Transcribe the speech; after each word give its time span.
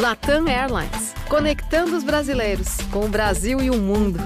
Latam 0.00 0.46
Airlines, 0.46 1.12
conectando 1.28 1.96
os 1.96 2.04
brasileiros 2.04 2.76
com 2.92 3.06
o 3.06 3.08
Brasil 3.08 3.60
e 3.60 3.68
o 3.68 3.74
mundo. 3.74 4.20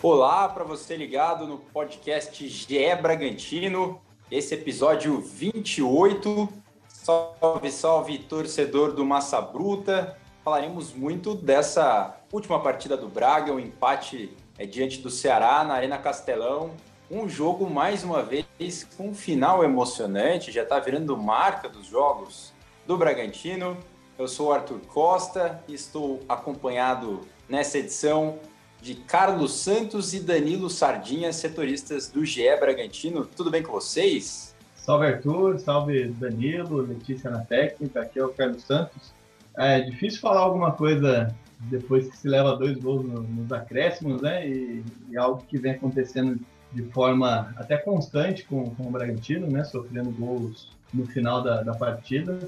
Olá 0.00 0.48
para 0.50 0.62
você 0.62 0.96
ligado 0.96 1.44
no 1.48 1.58
podcast 1.58 2.46
GE 2.46 2.94
Bragantino, 3.02 4.00
esse 4.30 4.54
episódio 4.54 5.20
28. 5.20 6.48
Salve, 6.86 7.72
salve, 7.72 8.18
torcedor 8.18 8.92
do 8.92 9.04
Massa 9.04 9.40
Bruta. 9.40 10.16
Falaremos 10.44 10.92
muito 10.92 11.34
dessa 11.34 12.20
última 12.32 12.60
partida 12.60 12.96
do 12.96 13.08
Braga, 13.08 13.50
o 13.50 13.56
um 13.56 13.58
empate 13.58 14.32
é, 14.56 14.64
diante 14.64 15.00
do 15.00 15.10
Ceará 15.10 15.64
na 15.64 15.74
Arena 15.74 15.98
Castelão. 15.98 16.70
Um 17.14 17.28
jogo, 17.28 17.68
mais 17.68 18.02
uma 18.02 18.22
vez, 18.22 18.88
com 18.96 19.10
um 19.10 19.14
final 19.14 19.62
emocionante, 19.62 20.50
já 20.50 20.62
está 20.62 20.80
virando 20.80 21.14
marca 21.14 21.68
dos 21.68 21.86
jogos 21.86 22.54
do 22.86 22.96
Bragantino. 22.96 23.76
Eu 24.18 24.26
sou 24.26 24.48
o 24.48 24.52
Arthur 24.52 24.80
Costa 24.88 25.62
e 25.68 25.74
estou 25.74 26.20
acompanhado 26.26 27.20
nessa 27.46 27.76
edição 27.76 28.38
de 28.80 28.94
Carlos 28.94 29.52
Santos 29.52 30.14
e 30.14 30.20
Danilo 30.20 30.70
Sardinha, 30.70 31.34
setoristas 31.34 32.08
do 32.08 32.24
GE 32.24 32.56
Bragantino. 32.58 33.26
Tudo 33.26 33.50
bem 33.50 33.62
com 33.62 33.72
vocês? 33.72 34.56
Salve 34.74 35.04
Arthur, 35.04 35.58
salve 35.58 36.08
Danilo, 36.08 36.80
Letícia 36.80 37.28
na 37.28 37.40
técnica, 37.40 38.00
aqui 38.00 38.20
é 38.20 38.24
o 38.24 38.30
Carlos 38.30 38.62
Santos. 38.62 39.12
É 39.58 39.80
difícil 39.82 40.18
falar 40.18 40.40
alguma 40.40 40.72
coisa 40.72 41.36
depois 41.60 42.08
que 42.08 42.16
se 42.16 42.26
leva 42.26 42.56
dois 42.56 42.78
gols 42.78 43.04
nos 43.04 43.52
acréscimos, 43.52 44.22
né? 44.22 44.48
E, 44.48 44.82
e 45.10 45.16
algo 45.18 45.44
que 45.46 45.58
vem 45.58 45.72
acontecendo 45.72 46.40
de 46.72 46.82
forma 46.90 47.52
até 47.56 47.76
constante 47.76 48.44
com, 48.44 48.74
com 48.74 48.84
o 48.84 48.90
Bragantino, 48.90 49.46
né? 49.46 49.64
Sofrendo 49.64 50.10
gols 50.10 50.76
no 50.92 51.06
final 51.06 51.42
da, 51.42 51.62
da 51.62 51.74
partida. 51.74 52.38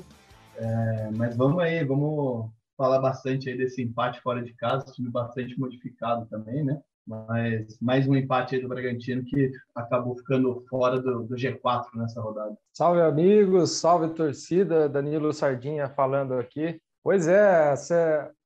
É, 0.57 1.11
mas 1.15 1.37
vamos 1.37 1.63
aí, 1.63 1.85
vamos 1.85 2.51
falar 2.77 3.01
bastante 3.01 3.49
aí 3.49 3.57
desse 3.57 3.83
empate 3.83 4.21
fora 4.21 4.43
de 4.43 4.53
casa, 4.55 4.93
time 4.93 5.11
bastante 5.11 5.59
modificado 5.59 6.27
também, 6.27 6.65
né? 6.65 6.81
Mas 7.07 7.79
mais 7.81 8.09
um 8.09 8.17
empate 8.17 8.55
aí 8.55 8.63
do 8.63 8.69
Bragantino 8.69 9.23
que 9.25 9.51
acabou 9.75 10.17
ficando 10.17 10.65
fora 10.71 11.01
do, 11.01 11.25
do 11.25 11.35
G4 11.35 11.85
nessa 11.95 12.21
rodada. 12.21 12.57
Salve 12.73 13.03
amigos, 13.03 13.73
salve 13.73 14.15
torcida, 14.15 14.89
Danilo 14.89 15.33
Sardinha 15.33 15.89
falando 15.91 16.35
aqui. 16.35 16.81
Pois 17.03 17.29
é, 17.29 17.77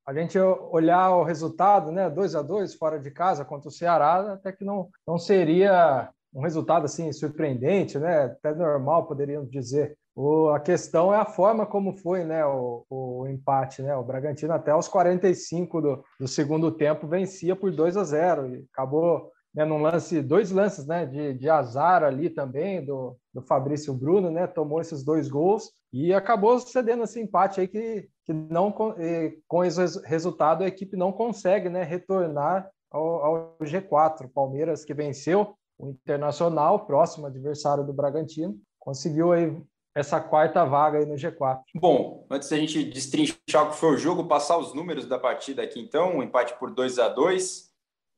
a 0.08 0.14
gente 0.14 0.38
olhar 0.38 1.10
o 1.10 1.22
resultado, 1.22 1.92
né, 1.92 2.08
2 2.08 2.34
a 2.34 2.40
2 2.40 2.76
fora 2.76 2.98
de 2.98 3.10
casa 3.10 3.44
contra 3.44 3.68
o 3.68 3.70
Ceará, 3.70 4.32
até 4.32 4.50
que 4.50 4.64
não, 4.64 4.88
não 5.06 5.18
seria 5.18 6.08
um 6.32 6.40
resultado 6.40 6.86
assim 6.86 7.12
surpreendente, 7.12 7.98
né, 7.98 8.22
até 8.24 8.54
normal, 8.54 9.06
poderíamos 9.06 9.50
dizer. 9.50 9.98
O, 10.16 10.48
a 10.48 10.60
questão 10.60 11.12
é 11.12 11.18
a 11.18 11.26
forma 11.26 11.66
como 11.66 11.92
foi 11.92 12.24
né, 12.24 12.42
o, 12.46 12.86
o 12.88 13.26
empate. 13.28 13.82
Né? 13.82 13.94
O 13.96 14.02
Bragantino, 14.02 14.54
até 14.54 14.74
os 14.74 14.88
45 14.88 15.82
do, 15.82 16.04
do 16.18 16.26
segundo 16.26 16.72
tempo, 16.72 17.06
vencia 17.06 17.54
por 17.54 17.70
2 17.70 17.98
a 17.98 18.04
0 18.04 18.54
e 18.54 18.64
acabou 18.72 19.30
né, 19.54 19.66
num 19.66 19.82
lance, 19.82 20.22
dois 20.22 20.50
lances 20.50 20.86
né, 20.86 21.04
de, 21.04 21.34
de 21.34 21.50
azar 21.50 22.02
ali 22.02 22.30
também, 22.30 22.82
do, 22.82 23.14
do 23.38 23.46
Fabrício 23.46 23.94
Bruno, 23.94 24.30
né, 24.30 24.46
tomou 24.46 24.80
esses 24.80 25.04
dois 25.04 25.28
gols 25.28 25.70
e 25.92 26.12
acabou 26.12 26.58
cedendo 26.58 27.04
esse 27.04 27.20
empate 27.20 27.60
aí 27.60 27.68
que, 27.68 28.08
que 28.24 28.32
não, 28.32 28.72
com 28.72 29.64
esse 29.64 30.00
resultado 30.06 30.64
a 30.64 30.66
equipe 30.66 30.96
não 30.96 31.12
consegue 31.12 31.68
né, 31.68 31.82
retornar 31.82 32.68
ao, 32.90 33.24
ao 33.24 33.58
G4. 33.62 34.26
O 34.26 34.28
Palmeiras 34.28 34.84
que 34.84 34.92
venceu 34.92 35.54
o 35.78 35.90
Internacional, 35.90 36.86
próximo 36.86 37.26
adversário 37.26 37.84
do 37.84 37.92
Bragantino, 37.92 38.56
conseguiu 38.78 39.32
aí 39.32 39.56
essa 39.94 40.20
quarta 40.20 40.64
vaga 40.64 40.98
aí 40.98 41.06
no 41.06 41.14
G4. 41.14 41.60
Bom, 41.74 42.26
antes 42.30 42.48
da 42.48 42.56
gente 42.56 42.84
destrinchar 42.84 43.66
o 43.66 43.70
que 43.70 43.76
foi 43.76 43.94
o 43.94 43.98
jogo, 43.98 44.26
passar 44.26 44.58
os 44.58 44.74
números 44.74 45.06
da 45.06 45.18
partida 45.18 45.62
aqui 45.62 45.80
então, 45.80 46.16
um 46.16 46.22
empate 46.22 46.58
por 46.58 46.70
2 46.70 46.98
a 46.98 47.08
2 47.08 47.68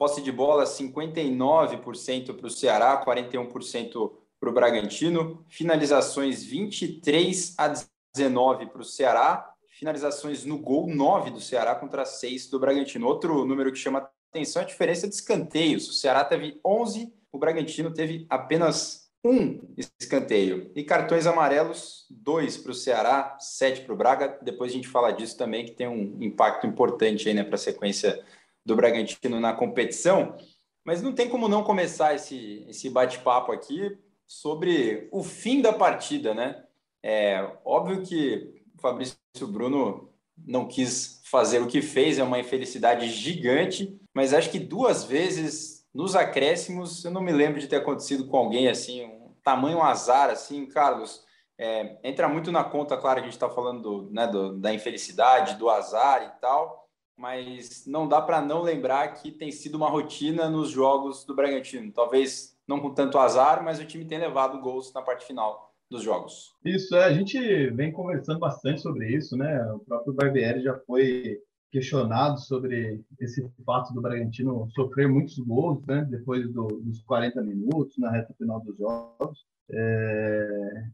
posse 0.01 0.23
de 0.23 0.33
bola 0.33 0.65
59% 0.65 2.35
para 2.35 2.47
o 2.47 2.51
Ceará, 2.51 3.05
41% 3.05 4.11
para 4.41 4.49
o 4.49 4.53
Bragantino, 4.53 5.45
finalizações 5.49 6.43
23 6.43 7.55
a 7.59 7.75
19 8.15 8.67
para 8.67 8.81
o 8.81 8.85
Ceará, 8.85 9.53
finalizações 9.69 10.47
no 10.47 10.59
gol 10.59 10.89
9 10.89 11.31
do 11.31 11.41
Ceará 11.41 11.75
contra 11.75 12.07
6 12.07 12.49
do 12.49 12.59
Bragantino. 12.59 13.07
Outro 13.07 13.45
número 13.45 13.71
que 13.71 13.79
chama 13.79 14.11
atenção 14.31 14.63
é 14.63 14.65
a 14.65 14.69
diferença 14.69 15.07
de 15.07 15.15
escanteios. 15.15 15.89
O 15.89 15.93
Ceará 15.93 16.25
teve 16.25 16.59
11, 16.65 17.13
o 17.31 17.39
Bragantino 17.39 17.93
teve 17.93 18.27
apenas 18.31 19.11
um 19.23 19.61
escanteio. 19.77 20.73
E 20.75 20.83
cartões 20.83 21.27
amarelos, 21.27 22.07
dois 22.11 22.57
para 22.57 22.73
o 22.73 22.75
Ceará, 22.75 23.37
sete 23.39 23.83
para 23.83 23.93
o 23.93 23.97
Braga. 23.97 24.39
Depois 24.41 24.73
a 24.73 24.75
gente 24.75 24.89
fala 24.89 25.13
disso 25.13 25.37
também, 25.37 25.67
que 25.67 25.73
tem 25.73 25.87
um 25.87 26.17
impacto 26.23 26.67
importante 26.67 27.29
aí, 27.29 27.35
né, 27.35 27.45
para 27.45 27.57
a 27.57 27.59
sequência 27.59 28.25
do 28.65 28.75
Bragantino 28.75 29.39
na 29.39 29.53
competição. 29.53 30.35
Mas 30.83 31.03
não 31.03 31.13
tem 31.13 31.29
como 31.29 31.47
não 31.47 31.63
começar 31.63 32.15
esse, 32.15 32.65
esse 32.67 32.89
bate-papo 32.89 33.53
aqui 33.53 33.99
sobre 34.31 35.09
o 35.11 35.25
fim 35.25 35.61
da 35.61 35.73
partida, 35.73 36.33
né? 36.33 36.63
É 37.03 37.51
óbvio 37.65 38.01
que 38.03 38.63
o 38.79 38.81
Fabrício 38.81 39.19
Bruno 39.49 40.09
não 40.47 40.69
quis 40.69 41.21
fazer 41.25 41.61
o 41.61 41.67
que 41.67 41.83
fez, 41.83 42.17
é 42.17 42.23
uma 42.23 42.39
infelicidade 42.39 43.09
gigante, 43.09 44.01
mas 44.15 44.33
acho 44.33 44.49
que 44.49 44.61
duas 44.61 45.03
vezes 45.03 45.85
nos 45.93 46.15
acréscimos, 46.15 47.05
eu 47.05 47.11
não 47.11 47.21
me 47.21 47.33
lembro 47.33 47.59
de 47.59 47.67
ter 47.67 47.77
acontecido 47.77 48.29
com 48.29 48.37
alguém 48.37 48.69
assim, 48.69 49.05
um 49.05 49.35
tamanho 49.43 49.83
azar 49.83 50.31
assim, 50.31 50.65
Carlos. 50.65 51.25
É, 51.59 51.99
entra 52.05 52.29
muito 52.29 52.53
na 52.53 52.63
conta, 52.63 52.97
claro, 52.97 53.17
que 53.17 53.23
a 53.23 53.25
gente 53.25 53.35
está 53.35 53.51
falando 53.51 53.83
do, 53.83 54.11
né, 54.13 54.29
do, 54.29 54.57
da 54.61 54.73
infelicidade, 54.73 55.57
do 55.57 55.69
azar 55.69 56.23
e 56.23 56.41
tal, 56.41 56.89
mas 57.17 57.85
não 57.85 58.07
dá 58.07 58.23
para 58.23 58.41
não 58.41 58.63
lembrar 58.63 59.13
que 59.15 59.33
tem 59.33 59.51
sido 59.51 59.75
uma 59.75 59.91
rotina 59.91 60.49
nos 60.49 60.71
jogos 60.71 61.25
do 61.25 61.35
Bragantino. 61.35 61.91
Talvez 61.91 62.60
não 62.67 62.81
com 62.81 62.95
tanto 62.95 63.19
azar, 63.19 63.63
mas 63.65 63.81
o 63.81 63.87
time 63.87 64.05
tem 64.05 64.19
levado 64.19 64.61
gols 64.61 64.93
na 64.93 65.03
parte 65.03 65.27
final 65.27 65.71
dos 65.91 66.03
jogos. 66.03 66.55
Isso, 66.65 66.95
é, 66.95 67.05
a 67.05 67.13
gente 67.13 67.39
vem 67.71 67.93
conversando 67.93 68.39
bastante 68.39 68.81
sobre 68.81 69.09
isso, 69.09 69.37
né? 69.37 69.61
O 69.73 69.81
próprio 69.81 70.15
Barbieri 70.15 70.63
já 70.63 70.79
foi 70.87 71.39
questionado 71.71 72.41
sobre 72.41 73.01
esse 73.21 73.49
fato 73.65 73.93
do 73.95 74.01
Bragantino 74.01 74.69
sofrer 74.75 75.09
muitos 75.09 75.39
gols 75.39 75.85
né, 75.87 76.07
depois 76.11 76.51
do, 76.53 76.67
dos 76.67 77.03
40 77.03 77.41
minutos, 77.43 77.97
na 77.97 78.11
reta 78.11 78.35
final 78.35 78.61
dos 78.61 78.77
jogos. 78.77 79.45
É, 79.71 80.85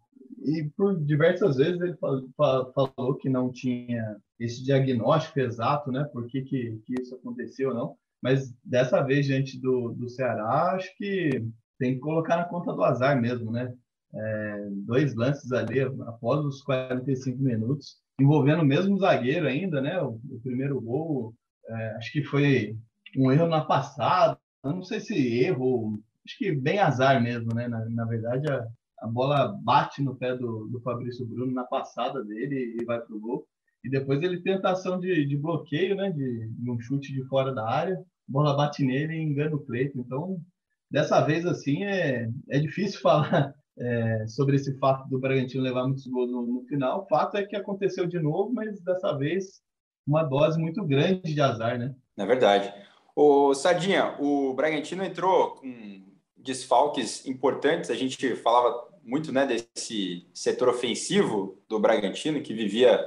e 0.45 0.71
por 0.77 0.99
diversas 1.03 1.57
vezes 1.57 1.81
ele 1.81 1.97
falou 1.97 3.15
que 3.19 3.29
não 3.29 3.51
tinha 3.51 4.17
esse 4.39 4.63
diagnóstico 4.63 5.41
exato, 5.41 5.91
né, 5.91 6.05
por 6.13 6.27
que, 6.27 6.43
que, 6.43 6.79
que 6.85 7.01
isso 7.01 7.15
aconteceu 7.15 7.71
ou 7.71 7.75
não. 7.75 7.97
Mas 8.23 8.53
dessa 8.65 9.03
vez, 9.03 9.27
diante 9.27 9.61
do, 9.61 9.93
do 9.93 10.09
Ceará, 10.09 10.73
acho 10.73 10.95
que 10.97 11.45
tem 11.79 11.95
que 11.95 12.01
colocar 12.01 12.37
na 12.37 12.45
conta 12.45 12.73
do 12.73 12.83
azar 12.83 13.21
mesmo, 13.21 13.53
né? 13.53 13.73
É, 14.15 14.69
dois 14.87 15.15
lances 15.15 15.53
ali 15.53 15.81
após 15.81 16.45
os 16.45 16.63
45 16.63 17.43
minutos 17.43 17.97
envolvendo 18.19 18.63
o 18.63 18.67
mesmo 18.67 18.99
zagueiro 18.99 19.47
ainda, 19.47 19.81
né? 19.81 20.01
O, 20.01 20.21
o 20.31 20.41
primeiro 20.43 20.81
gol, 20.81 21.35
é, 21.69 21.97
acho 21.97 22.13
que 22.13 22.25
foi 22.25 22.77
um 23.17 23.31
erro 23.31 23.47
na 23.47 23.65
passada, 23.65 24.39
não 24.65 24.83
sei 24.83 25.01
se 25.01 25.15
erro, 25.15 26.01
acho 26.25 26.37
que 26.39 26.53
bem 26.53 26.79
azar 26.79 27.23
mesmo, 27.23 27.55
né? 27.55 27.69
Na, 27.69 27.85
na 27.91 28.05
verdade, 28.05 28.51
a, 28.51 28.67
a 29.01 29.07
bola 29.07 29.49
bate 29.63 30.03
no 30.03 30.17
pé 30.17 30.35
do, 30.37 30.67
do 30.67 30.81
Fabrício 30.81 31.27
Bruno 31.27 31.53
na 31.53 31.65
passada 31.65 32.25
dele 32.25 32.77
e 32.81 32.85
vai 32.85 33.01
pro 33.01 33.21
gol. 33.21 33.47
E 33.85 33.91
depois 33.91 34.23
ele 34.23 34.41
tenta 34.41 34.71
ação 34.71 34.99
de, 34.99 35.25
de 35.27 35.37
bloqueio, 35.37 35.95
né? 35.95 36.11
De, 36.11 36.49
de, 36.49 36.71
um 36.71 36.79
chute 36.81 37.13
de 37.13 37.23
fora 37.25 37.55
da 37.55 37.69
área, 37.69 38.03
bola 38.27 38.57
bate 38.57 38.85
nele 38.85 39.15
e 39.15 39.23
engana 39.23 39.55
o 39.55 39.65
Cleiton. 39.65 40.01
Então, 40.01 40.41
dessa 40.91 41.21
vez, 41.21 41.47
assim, 41.47 41.85
é, 41.85 42.29
é 42.51 42.59
difícil 42.59 43.01
falar 43.03 43.55
é, 43.79 44.27
sobre 44.27 44.57
esse 44.57 44.77
fato 44.79 45.09
do 45.09 45.19
Bragantino 45.19 45.63
levar 45.63 45.85
muitos 45.85 46.07
gols 46.07 46.31
no, 46.31 46.47
no, 46.47 46.65
final. 46.65 47.03
O 47.03 47.07
fato 47.07 47.37
é 47.37 47.45
que 47.45 47.55
aconteceu 47.55 48.07
de 48.07 48.19
novo, 48.19 48.53
mas 48.53 48.81
dessa 48.81 49.17
vez 49.17 49.61
uma 50.07 50.23
dose 50.23 50.59
muito 50.59 50.85
grande 50.85 51.35
de 51.35 51.41
azar, 51.41 51.79
né? 51.79 51.95
Na 52.17 52.25
é 52.25 52.27
verdade. 52.27 52.73
O 53.15 53.55
Sadinha, 53.55 54.15
o 54.21 54.55
Bragantino 54.55 55.03
entrou 55.03 55.57
com 55.57 56.05
desfalques 56.37 57.27
importantes. 57.27 57.91
A 57.91 57.95
gente 57.95 58.37
falava 58.37 58.87
muito, 59.03 59.33
né, 59.33 59.47
desse 59.47 60.27
setor 60.35 60.69
ofensivo 60.69 61.63
do 61.69 61.79
Bragantino 61.79 62.43
que 62.43 62.55
vivia 62.55 63.05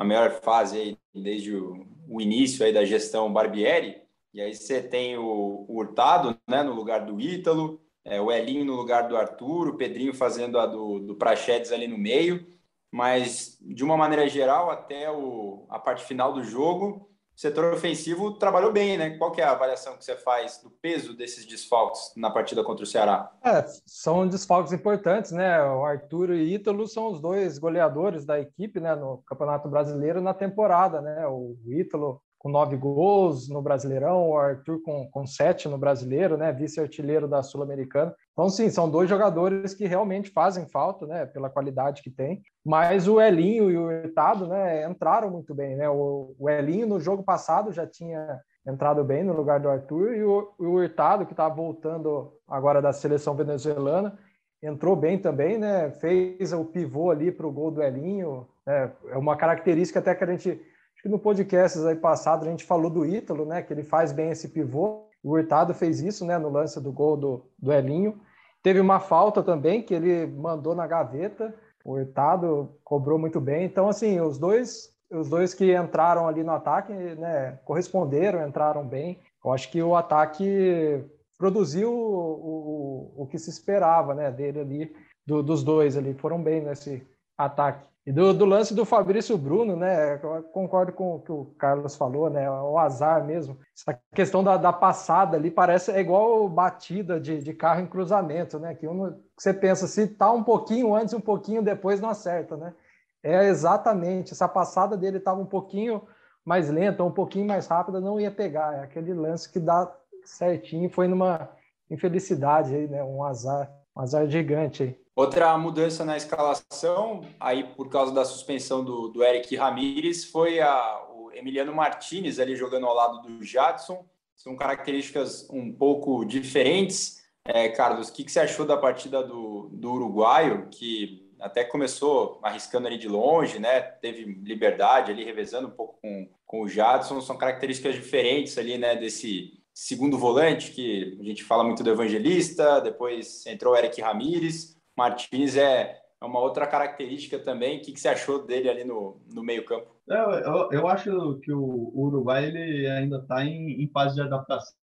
a 0.00 0.04
melhor 0.04 0.30
fase 0.40 0.78
aí 0.78 0.98
desde 1.14 1.54
o, 1.54 1.86
o 2.08 2.20
início 2.20 2.64
aí 2.64 2.72
da 2.72 2.84
gestão 2.84 3.32
Barbieri. 3.32 4.00
E 4.32 4.40
aí 4.40 4.54
você 4.54 4.80
tem 4.80 5.18
o, 5.18 5.66
o 5.68 5.76
Hurtado, 5.76 6.38
né, 6.48 6.62
no 6.62 6.72
lugar 6.72 7.04
do 7.04 7.20
Ítalo 7.20 7.80
é, 8.04 8.20
o 8.20 8.30
Elinho 8.30 8.64
no 8.64 8.74
lugar 8.74 9.08
do 9.08 9.16
Arthur, 9.16 9.68
o 9.68 9.76
Pedrinho 9.76 10.14
fazendo 10.14 10.58
a 10.58 10.66
do, 10.66 11.00
do 11.00 11.14
Prachedes 11.14 11.72
ali 11.72 11.86
no 11.86 11.98
meio, 11.98 12.46
mas 12.90 13.58
de 13.60 13.84
uma 13.84 13.96
maneira 13.96 14.28
geral, 14.28 14.70
até 14.70 15.10
o, 15.10 15.66
a 15.68 15.78
parte 15.78 16.04
final 16.04 16.32
do 16.32 16.42
jogo, 16.42 17.08
setor 17.40 17.72
ofensivo 17.72 18.32
trabalhou 18.32 18.70
bem, 18.70 18.98
né? 18.98 19.16
Qual 19.16 19.32
que 19.32 19.40
é 19.40 19.44
a 19.44 19.52
avaliação 19.52 19.96
que 19.96 20.04
você 20.04 20.14
faz 20.14 20.60
do 20.62 20.68
peso 20.68 21.16
desses 21.16 21.46
desfalques 21.46 22.12
na 22.14 22.28
partida 22.30 22.62
contra 22.62 22.84
o 22.84 22.86
Ceará? 22.86 23.32
É, 23.42 23.64
são 23.86 24.28
desfalques 24.28 24.74
importantes, 24.74 25.32
né? 25.32 25.58
O 25.64 25.82
Arthur 25.82 26.32
e 26.32 26.52
Ítalo 26.52 26.86
são 26.86 27.10
os 27.10 27.18
dois 27.18 27.58
goleadores 27.58 28.26
da 28.26 28.38
equipe, 28.38 28.78
né, 28.78 28.94
no 28.94 29.22
Campeonato 29.26 29.70
Brasileiro 29.70 30.20
na 30.20 30.34
temporada, 30.34 31.00
né? 31.00 31.26
O 31.28 31.56
Ítalo 31.66 32.20
com 32.40 32.48
nove 32.48 32.74
gols 32.74 33.50
no 33.50 33.60
Brasileirão, 33.60 34.30
o 34.30 34.36
Arthur 34.38 34.80
com, 34.82 35.06
com 35.10 35.26
sete 35.26 35.68
no 35.68 35.76
Brasileiro, 35.76 36.38
né? 36.38 36.50
Vice-artilheiro 36.50 37.28
da 37.28 37.42
Sul-Americana. 37.42 38.14
Então, 38.32 38.48
sim, 38.48 38.70
são 38.70 38.90
dois 38.90 39.10
jogadores 39.10 39.74
que 39.74 39.86
realmente 39.86 40.30
fazem 40.30 40.66
falta, 40.66 41.06
né? 41.06 41.26
Pela 41.26 41.50
qualidade 41.50 42.00
que 42.02 42.10
tem. 42.10 42.40
Mas 42.64 43.06
o 43.06 43.20
Elinho 43.20 43.70
e 43.70 43.76
o 43.76 43.88
Hurtado, 43.88 44.46
né? 44.46 44.88
Entraram 44.88 45.30
muito 45.30 45.54
bem, 45.54 45.76
né? 45.76 45.90
O, 45.90 46.34
o 46.38 46.48
Elinho 46.48 46.86
no 46.86 46.98
jogo 46.98 47.22
passado 47.22 47.72
já 47.72 47.86
tinha 47.86 48.40
entrado 48.66 49.04
bem 49.04 49.22
no 49.22 49.34
lugar 49.34 49.60
do 49.60 49.68
Arthur 49.68 50.14
e 50.14 50.24
o, 50.24 50.50
o 50.58 50.64
Hurtado, 50.64 51.26
que 51.26 51.34
está 51.34 51.46
voltando 51.46 52.32
agora 52.48 52.80
da 52.80 52.90
seleção 52.90 53.34
venezuelana, 53.34 54.18
entrou 54.62 54.96
bem 54.96 55.18
também, 55.18 55.58
né? 55.58 55.90
Fez 55.90 56.54
o 56.54 56.64
pivô 56.64 57.10
ali 57.10 57.30
para 57.30 57.46
o 57.46 57.52
gol 57.52 57.70
do 57.70 57.82
Elinho. 57.82 58.48
Né? 58.66 58.90
É 59.10 59.18
uma 59.18 59.36
característica 59.36 59.98
até 59.98 60.14
que 60.14 60.24
a 60.24 60.26
gente 60.26 60.69
Acho 61.00 61.04
que 61.04 61.08
no 61.08 61.18
podcast 61.18 61.78
aí 61.86 61.96
passado 61.96 62.46
a 62.46 62.50
gente 62.50 62.62
falou 62.62 62.90
do 62.90 63.06
Ítalo, 63.06 63.46
né? 63.46 63.62
Que 63.62 63.72
ele 63.72 63.82
faz 63.82 64.12
bem 64.12 64.32
esse 64.32 64.48
pivô. 64.48 65.08
O 65.22 65.30
Hurtado 65.30 65.72
fez 65.72 66.02
isso, 66.02 66.26
né? 66.26 66.36
No 66.36 66.50
lance 66.50 66.78
do 66.78 66.92
gol 66.92 67.16
do, 67.16 67.46
do 67.58 67.72
Elinho. 67.72 68.20
Teve 68.62 68.80
uma 68.80 69.00
falta 69.00 69.42
também 69.42 69.82
que 69.82 69.94
ele 69.94 70.26
mandou 70.26 70.74
na 70.74 70.86
gaveta. 70.86 71.54
O 71.82 71.94
Hurtado 71.94 72.78
cobrou 72.84 73.18
muito 73.18 73.40
bem. 73.40 73.64
Então, 73.64 73.88
assim, 73.88 74.20
os 74.20 74.36
dois, 74.36 74.94
os 75.10 75.30
dois 75.30 75.54
que 75.54 75.74
entraram 75.74 76.28
ali 76.28 76.44
no 76.44 76.52
ataque, 76.52 76.92
né? 76.92 77.58
Corresponderam, 77.64 78.46
entraram 78.46 78.86
bem. 78.86 79.18
Eu 79.42 79.52
acho 79.52 79.70
que 79.70 79.82
o 79.82 79.96
ataque 79.96 81.02
produziu 81.38 81.90
o, 81.90 83.14
o, 83.16 83.22
o 83.22 83.26
que 83.26 83.38
se 83.38 83.48
esperava, 83.48 84.14
né? 84.14 84.30
Dele 84.30 84.60
ali, 84.60 84.96
do, 85.26 85.42
dos 85.42 85.64
dois 85.64 85.96
ali. 85.96 86.12
Foram 86.12 86.42
bem 86.42 86.60
nesse 86.60 87.02
ataque. 87.38 87.89
E 88.06 88.12
do, 88.12 88.32
do, 88.32 88.46
lance 88.46 88.74
do 88.74 88.86
Fabrício 88.86 89.36
Bruno, 89.36 89.76
né? 89.76 90.16
Concordo 90.52 90.92
com 90.92 91.16
o 91.16 91.20
que 91.20 91.30
o 91.30 91.44
Carlos 91.58 91.96
falou, 91.96 92.30
né? 92.30 92.50
O 92.50 92.78
azar 92.78 93.24
mesmo. 93.24 93.58
Essa 93.76 94.00
questão 94.14 94.42
da, 94.42 94.56
da 94.56 94.72
passada 94.72 95.36
ali 95.36 95.50
parece 95.50 95.92
é 95.92 96.00
igual 96.00 96.48
batida 96.48 97.20
de, 97.20 97.42
de 97.42 97.52
carro 97.52 97.82
em 97.82 97.86
cruzamento, 97.86 98.58
né? 98.58 98.74
Que 98.74 98.88
um, 98.88 99.14
você 99.36 99.52
pensa, 99.52 99.86
se 99.86 100.06
tá 100.08 100.32
um 100.32 100.42
pouquinho 100.42 100.94
antes, 100.94 101.12
um 101.12 101.20
pouquinho 101.20 101.62
depois, 101.62 102.00
não 102.00 102.08
acerta, 102.08 102.56
né? 102.56 102.74
É 103.22 103.44
exatamente. 103.46 104.32
Essa 104.32 104.48
passada 104.48 104.96
dele 104.96 105.18
estava 105.18 105.40
um 105.40 105.46
pouquinho 105.46 106.02
mais 106.42 106.70
lenta, 106.70 107.04
um 107.04 107.12
pouquinho 107.12 107.46
mais 107.46 107.66
rápida, 107.66 108.00
não 108.00 108.18
ia 108.18 108.30
pegar. 108.30 108.76
É 108.76 108.80
aquele 108.80 109.12
lance 109.12 109.50
que 109.52 109.60
dá 109.60 109.94
certinho. 110.24 110.88
Foi 110.90 111.06
numa 111.06 111.50
infelicidade 111.90 112.74
aí, 112.74 112.88
né? 112.88 113.04
Um 113.04 113.22
azar, 113.22 113.70
um 113.94 114.00
azar 114.00 114.26
gigante 114.26 114.82
aí. 114.84 114.99
Outra 115.14 115.56
mudança 115.58 116.04
na 116.04 116.16
escalação, 116.16 117.22
aí 117.38 117.64
por 117.74 117.88
causa 117.88 118.12
da 118.12 118.24
suspensão 118.24 118.84
do, 118.84 119.08
do 119.08 119.24
Eric 119.24 119.54
Ramírez, 119.56 120.24
foi 120.24 120.60
a, 120.60 121.06
o 121.12 121.30
Emiliano 121.32 121.74
Martinez 121.74 122.38
ali 122.38 122.56
jogando 122.56 122.86
ao 122.86 122.94
lado 122.94 123.22
do 123.22 123.44
Jadson. 123.44 124.06
São 124.36 124.56
características 124.56 125.48
um 125.50 125.72
pouco 125.72 126.24
diferentes. 126.24 127.20
É, 127.44 127.68
Carlos, 127.68 128.08
o 128.08 128.12
que, 128.12 128.24
que 128.24 128.32
você 128.32 128.40
achou 128.40 128.64
da 128.64 128.76
partida 128.76 129.22
do, 129.22 129.68
do 129.72 129.92
uruguaio, 129.92 130.68
que 130.70 131.28
até 131.40 131.64
começou 131.64 132.38
arriscando 132.42 132.86
ali 132.86 132.98
de 132.98 133.08
longe, 133.08 133.58
né? 133.58 133.80
Teve 133.80 134.24
liberdade 134.24 135.10
ali, 135.10 135.24
revezando 135.24 135.68
um 135.68 135.72
pouco 135.72 135.98
com, 136.00 136.28
com 136.46 136.62
o 136.62 136.68
Jadson. 136.68 137.20
São 137.20 137.36
características 137.36 137.94
diferentes 137.94 138.56
ali, 138.58 138.78
né? 138.78 138.94
Desse 138.94 139.60
segundo 139.74 140.18
volante, 140.18 140.72
que 140.72 141.18
a 141.20 141.24
gente 141.24 141.42
fala 141.42 141.64
muito 141.64 141.82
do 141.82 141.90
Evangelista, 141.90 142.80
depois 142.80 143.46
entrou 143.46 143.74
o 143.74 143.76
Eric 143.76 144.00
Ramírez. 144.00 144.76
Martins 145.00 145.56
é, 145.56 145.98
é 146.20 146.24
uma 146.26 146.40
outra 146.40 146.66
característica 146.66 147.38
também. 147.38 147.78
O 147.78 147.80
que, 147.80 147.98
você 147.98 148.08
achou 148.08 148.46
dele 148.46 148.68
ali 148.68 148.84
no, 148.84 149.18
no 149.32 149.42
meio-campo? 149.42 149.96
Eu, 150.06 150.30
eu, 150.30 150.72
eu, 150.72 150.88
acho 150.88 151.38
que 151.40 151.52
o 151.52 151.90
Uruguai 151.94 152.44
ele 152.44 152.86
ainda 152.86 153.16
está 153.16 153.42
em, 153.42 153.82
em, 153.82 153.88
fase 153.88 154.16
de 154.16 154.20
adaptação, 154.20 154.74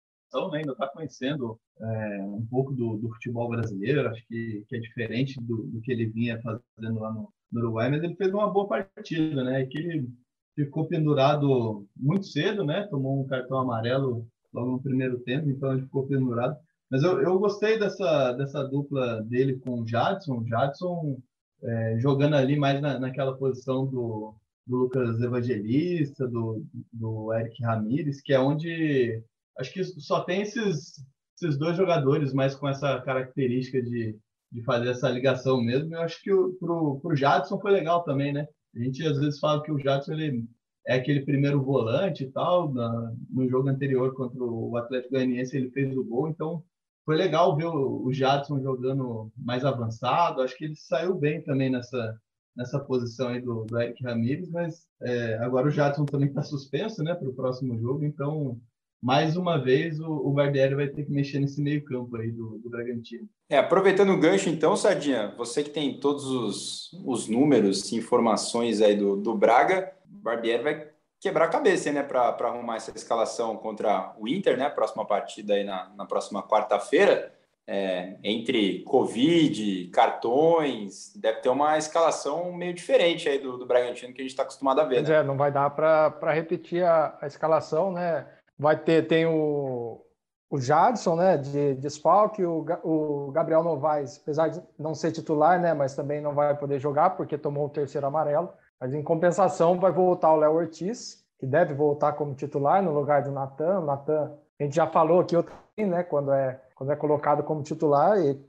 né? 0.51 0.59
ainda 0.59 0.71
está 0.71 0.87
conhecendo 0.87 1.59
é, 1.79 2.21
um 2.23 2.43
pouco 2.49 2.73
do, 2.73 2.97
do, 2.97 3.09
futebol 3.13 3.47
brasileiro. 3.49 4.09
Acho 4.09 4.25
que, 4.27 4.65
que 4.67 4.75
é 4.75 4.79
diferente 4.79 5.39
do, 5.39 5.67
do, 5.67 5.81
que 5.81 5.91
ele 5.91 6.07
vinha 6.07 6.41
fazendo 6.41 6.99
lá 6.99 7.13
no, 7.13 7.31
no, 7.51 7.59
Uruguai, 7.59 7.91
mas 7.91 8.03
ele 8.03 8.15
fez 8.15 8.33
uma 8.33 8.51
boa 8.51 8.67
partida, 8.67 9.43
né? 9.43 9.63
Que 9.67 9.77
ele 9.77 10.09
ficou 10.55 10.87
pendurado 10.87 11.85
muito 11.95 12.25
cedo, 12.25 12.65
né? 12.65 12.87
Tomou 12.89 13.21
um 13.21 13.27
cartão 13.27 13.59
amarelo 13.59 14.25
logo 14.51 14.71
no 14.71 14.81
primeiro 14.81 15.19
tempo, 15.19 15.47
então 15.47 15.73
ele 15.73 15.83
ficou 15.83 16.07
pendurado. 16.07 16.57
Mas 16.89 17.03
eu, 17.03 17.21
eu 17.21 17.37
gostei 17.37 17.77
dessa, 17.77 18.33
dessa 18.33 18.63
dupla 18.63 19.21
dele 19.23 19.59
com 19.59 19.81
o 19.81 19.87
Jadson. 19.87 20.39
O 20.39 20.47
Jadson 20.47 21.21
é, 21.63 21.99
jogando 21.99 22.35
ali 22.35 22.57
mais 22.57 22.81
na, 22.81 22.99
naquela 22.99 23.37
posição 23.37 23.85
do, 23.85 24.35
do 24.65 24.77
Lucas 24.77 25.19
Evangelista, 25.21 26.27
do, 26.27 26.63
do 26.93 27.33
Eric 27.33 27.61
Ramírez, 27.63 28.21
que 28.21 28.33
é 28.33 28.39
onde 28.39 29.21
acho 29.57 29.73
que 29.73 29.83
só 29.83 30.21
tem 30.23 30.41
esses, 30.41 31.03
esses 31.35 31.57
dois 31.57 31.75
jogadores 31.75 32.33
mais 32.33 32.55
com 32.55 32.67
essa 32.69 33.01
característica 33.01 33.81
de, 33.81 34.17
de 34.51 34.63
fazer 34.63 34.89
essa 34.89 35.09
ligação 35.09 35.61
mesmo. 35.61 35.95
Eu 35.95 36.01
acho 36.01 36.21
que 36.21 36.31
o 36.31 37.15
Jadson 37.15 37.59
foi 37.59 37.71
legal 37.71 38.03
também, 38.03 38.31
né? 38.31 38.47
A 38.75 38.79
gente 38.79 39.05
às 39.05 39.17
vezes 39.19 39.39
fala 39.39 39.63
que 39.63 39.71
o 39.71 39.79
Jadson 39.79 40.13
ele 40.13 40.45
é 40.85 40.95
aquele 40.95 41.25
primeiro 41.25 41.61
volante 41.61 42.23
e 42.23 42.31
tal. 42.31 42.73
Na, 42.73 43.13
no 43.29 43.49
jogo 43.49 43.67
anterior 43.67 44.13
contra 44.13 44.41
o 44.43 44.77
Atlético 44.77 45.15
Goianiense 45.15 45.57
ele 45.57 45.71
fez 45.71 45.95
o 45.97 46.03
gol, 46.03 46.29
então 46.29 46.63
foi 47.07 47.15
legal 47.15 47.55
ver 47.55 47.67
o, 47.67 48.11
Jadson 48.11 48.61
jogando 48.61 49.31
mais 49.37 49.63
avançado. 49.63 50.41
Acho 50.41 50.57
que 50.57 50.65
ele 50.65 50.75
saiu 50.75 51.15
bem 51.15 51.41
também 51.41 51.69
nessa, 51.69 52.19
nessa 52.53 52.81
posição 52.81 53.29
aí 53.29 53.39
do, 53.39 53.63
do 53.63 53.79
Eric 53.79 54.03
Ramírez, 54.03 54.51
mas 54.51 54.85
é, 55.01 55.35
agora 55.35 55.67
o 55.67 55.71
Jadson 55.71 56.03
também 56.03 56.27
está 56.27 56.43
suspenso 56.43 57.01
né, 57.01 57.15
para 57.15 57.29
o 57.29 57.33
próximo 57.33 57.79
jogo, 57.79 58.03
então 58.03 58.59
mais 59.01 59.37
uma 59.37 59.57
vez 59.57 60.01
o, 60.01 60.11
o 60.11 60.33
Barbieri 60.33 60.75
vai 60.75 60.89
ter 60.89 61.05
que 61.05 61.11
mexer 61.11 61.39
nesse 61.39 61.61
meio 61.61 61.81
campo 61.85 62.13
aí 62.17 62.29
do, 62.29 62.57
do 62.57 62.69
Bragantino. 62.69 63.29
É, 63.49 63.57
aproveitando 63.57 64.09
o 64.09 64.19
gancho 64.19 64.49
então, 64.49 64.75
Sardinha, 64.75 65.33
você 65.37 65.63
que 65.63 65.69
tem 65.69 66.01
todos 66.01 66.25
os, 66.25 66.91
os 67.05 67.29
números, 67.29 67.89
informações 67.93 68.81
aí 68.81 68.97
do, 68.97 69.15
do 69.15 69.33
Braga, 69.33 69.93
o 70.11 70.17
Barbieri 70.17 70.63
vai 70.63 70.89
quebrar 71.19 71.45
a 71.45 71.49
cabeça, 71.49 71.91
né, 71.91 72.03
para 72.03 72.35
arrumar 72.41 72.75
essa 72.75 72.91
escalação 72.95 73.57
contra 73.57 74.13
o 74.17 74.27
Inter, 74.27 74.57
né, 74.57 74.69
próxima 74.69 75.05
partida 75.05 75.55
aí 75.55 75.63
na, 75.63 75.89
na 75.95 76.05
próxima 76.05 76.43
quarta-feira, 76.43 77.33
é, 77.69 78.15
entre 78.23 78.81
Covid, 78.83 79.89
cartões, 79.89 81.11
deve 81.17 81.41
ter 81.41 81.49
uma 81.49 81.77
escalação 81.77 82.53
meio 82.53 82.73
diferente 82.73 83.27
aí 83.27 83.39
do, 83.39 83.57
do 83.57 83.65
Bragantino 83.65 84.13
que 84.13 84.21
a 84.21 84.23
gente 84.23 84.31
está 84.31 84.43
acostumado 84.43 84.79
a 84.79 84.85
ver. 84.85 85.03
Né? 85.03 85.15
É, 85.15 85.23
não 85.23 85.35
vai 85.35 85.51
dar 85.51 85.69
para 85.71 86.31
repetir 86.31 86.83
a, 86.85 87.17
a, 87.21 87.27
escalação, 87.27 87.91
né? 87.91 88.25
Vai 88.57 88.77
ter, 88.77 89.05
tem 89.05 89.25
o, 89.25 90.01
o 90.49 90.57
Jadson, 90.57 91.17
né, 91.17 91.37
de 91.37 91.75
desfalque, 91.75 92.43
o, 92.45 92.65
o 92.83 93.31
Gabriel 93.31 93.63
Novaes, 93.63 94.17
apesar 94.21 94.47
de 94.47 94.61
não 94.79 94.95
ser 94.95 95.11
titular, 95.11 95.59
né, 95.59 95.73
mas 95.73 95.93
também 95.93 96.21
não 96.21 96.33
vai 96.33 96.55
poder 96.55 96.79
jogar 96.79 97.11
porque 97.11 97.37
tomou 97.37 97.65
o 97.65 97.69
terceiro 97.69 98.07
amarelo. 98.07 98.49
Mas 98.79 98.93
em 98.93 99.01
compensação 99.01 99.79
vai 99.79 99.91
voltar 99.91 100.33
o 100.33 100.37
Léo 100.37 100.53
Ortiz, 100.53 101.25
que 101.39 101.45
deve 101.45 101.73
voltar 101.73 102.13
como 102.13 102.33
titular 102.33 102.81
no 102.81 102.93
lugar 102.93 103.23
do 103.23 103.31
Natan. 103.31 103.79
O 103.79 103.85
Natan, 103.85 104.33
a 104.59 104.63
gente 104.63 104.75
já 104.75 104.87
falou 104.87 105.21
aqui 105.21 105.35
outro 105.35 105.53
né, 105.77 106.03
quando 106.03 106.31
é 106.31 106.59
quando 106.77 106.91
é 106.91 106.95
colocado 106.95 107.41
como 107.41 107.63
titular 107.63 108.19
e 108.19 108.39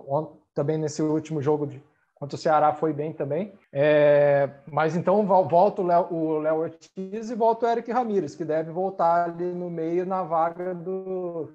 também 0.54 0.76
nesse 0.76 1.00
último 1.00 1.40
jogo 1.40 1.66
de 1.66 1.82
contra 2.14 2.36
o 2.36 2.38
Ceará 2.38 2.74
foi 2.74 2.92
bem 2.92 3.12
também. 3.12 3.54
É, 3.72 4.50
mas 4.66 4.96
então 4.96 5.24
volta 5.24 5.80
o 5.80 6.38
Léo 6.38 6.58
Ortiz 6.58 7.30
e 7.30 7.34
volta 7.34 7.66
o 7.66 7.70
Eric 7.70 7.90
Ramírez, 7.90 8.34
que 8.34 8.44
deve 8.44 8.70
voltar 8.70 9.24
ali 9.24 9.52
no 9.52 9.70
meio 9.70 10.04
na 10.04 10.22
vaga 10.22 10.74
do, 10.74 11.48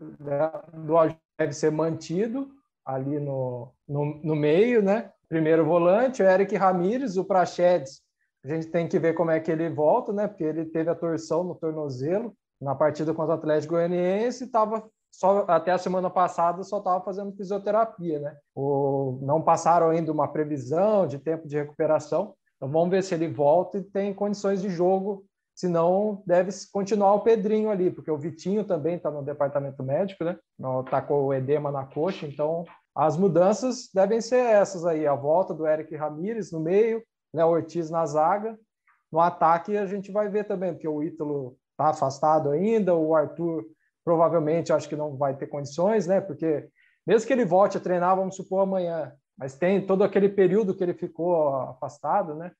do 0.73 1.15
deve 1.37 1.53
ser 1.53 1.71
mantido 1.71 2.49
ali 2.85 3.19
no, 3.19 3.69
no, 3.87 4.21
no 4.23 4.35
meio, 4.35 4.81
né? 4.81 5.11
Primeiro 5.27 5.65
volante, 5.65 6.23
o 6.23 6.25
Eric 6.25 6.55
Ramírez, 6.55 7.17
o 7.17 7.25
Prachedes 7.25 8.02
a 8.43 8.47
gente 8.47 8.67
tem 8.67 8.88
que 8.88 9.00
ver 9.00 9.13
como 9.13 9.31
é 9.31 9.39
que 9.39 9.51
ele 9.51 9.69
volta, 9.69 10.12
né? 10.12 10.27
Porque 10.27 10.43
ele 10.43 10.65
teve 10.65 10.89
a 10.89 10.95
torção 10.95 11.43
no 11.43 11.55
tornozelo 11.55 12.35
na 12.59 12.75
partida 12.75 13.13
contra 13.13 13.35
o 13.35 13.38
Atlético 13.38 13.73
Goianiense, 13.73 14.45
estava 14.45 14.83
só 15.12 15.45
até 15.47 15.71
a 15.71 15.77
semana 15.77 16.09
passada 16.09 16.63
só 16.63 16.79
estava 16.79 17.03
fazendo 17.03 17.35
fisioterapia, 17.35 18.19
né? 18.19 18.35
Não 19.21 19.41
passaram 19.41 19.89
ainda 19.89 20.12
uma 20.12 20.27
previsão 20.27 21.05
de 21.05 21.19
tempo 21.19 21.47
de 21.47 21.55
recuperação. 21.55 22.33
Então 22.57 22.69
vamos 22.69 22.89
ver 22.89 23.03
se 23.03 23.13
ele 23.13 23.27
volta 23.27 23.77
e 23.77 23.83
tem 23.83 24.13
condições 24.13 24.62
de 24.62 24.69
jogo. 24.69 25.25
Senão 25.55 26.23
deve 26.25 26.50
continuar 26.71 27.13
o 27.13 27.19
Pedrinho 27.19 27.69
ali, 27.69 27.91
porque 27.91 28.09
o 28.09 28.17
Vitinho 28.17 28.63
também 28.63 28.95
está 28.95 29.12
no 29.12 29.21
departamento 29.21 29.83
médico, 29.83 30.23
né? 30.23 30.35
Está 30.83 31.00
com 31.00 31.25
o 31.25 31.33
edema 31.33 31.71
na 31.71 31.85
coxa, 31.85 32.25
então 32.25 32.65
as 32.95 33.15
mudanças 33.15 33.89
devem 33.93 34.19
ser 34.19 34.39
essas 34.39 34.83
aí: 34.83 35.05
a 35.05 35.13
volta 35.13 35.53
do 35.53 35.67
Eric 35.67 35.95
Ramírez 35.95 36.51
no 36.51 36.59
meio, 36.59 37.03
né, 37.33 37.43
Ortiz 37.43 37.89
na 37.89 38.05
zaga. 38.05 38.57
No 39.11 39.19
ataque 39.19 39.77
a 39.77 39.85
gente 39.85 40.11
vai 40.11 40.29
ver 40.29 40.45
também, 40.45 40.73
porque 40.73 40.87
o 40.87 41.03
Ítalo 41.03 41.57
está 41.71 41.89
afastado 41.89 42.51
ainda, 42.51 42.95
o 42.95 43.15
Arthur 43.15 43.65
provavelmente 44.03 44.73
acho 44.73 44.89
que 44.89 44.95
não 44.95 45.15
vai 45.15 45.35
ter 45.35 45.47
condições, 45.47 46.07
né? 46.07 46.19
Porque 46.21 46.67
mesmo 47.05 47.27
que 47.27 47.33
ele 47.33 47.45
volte 47.45 47.77
a 47.77 47.81
treinar, 47.81 48.15
vamos 48.15 48.35
supor 48.35 48.61
amanhã, 48.61 49.13
mas 49.37 49.55
tem 49.55 49.85
todo 49.85 50.03
aquele 50.03 50.29
período 50.29 50.75
que 50.75 50.83
ele 50.83 50.93
ficou 50.93 51.55
afastado, 51.55 52.35
né? 52.35 52.51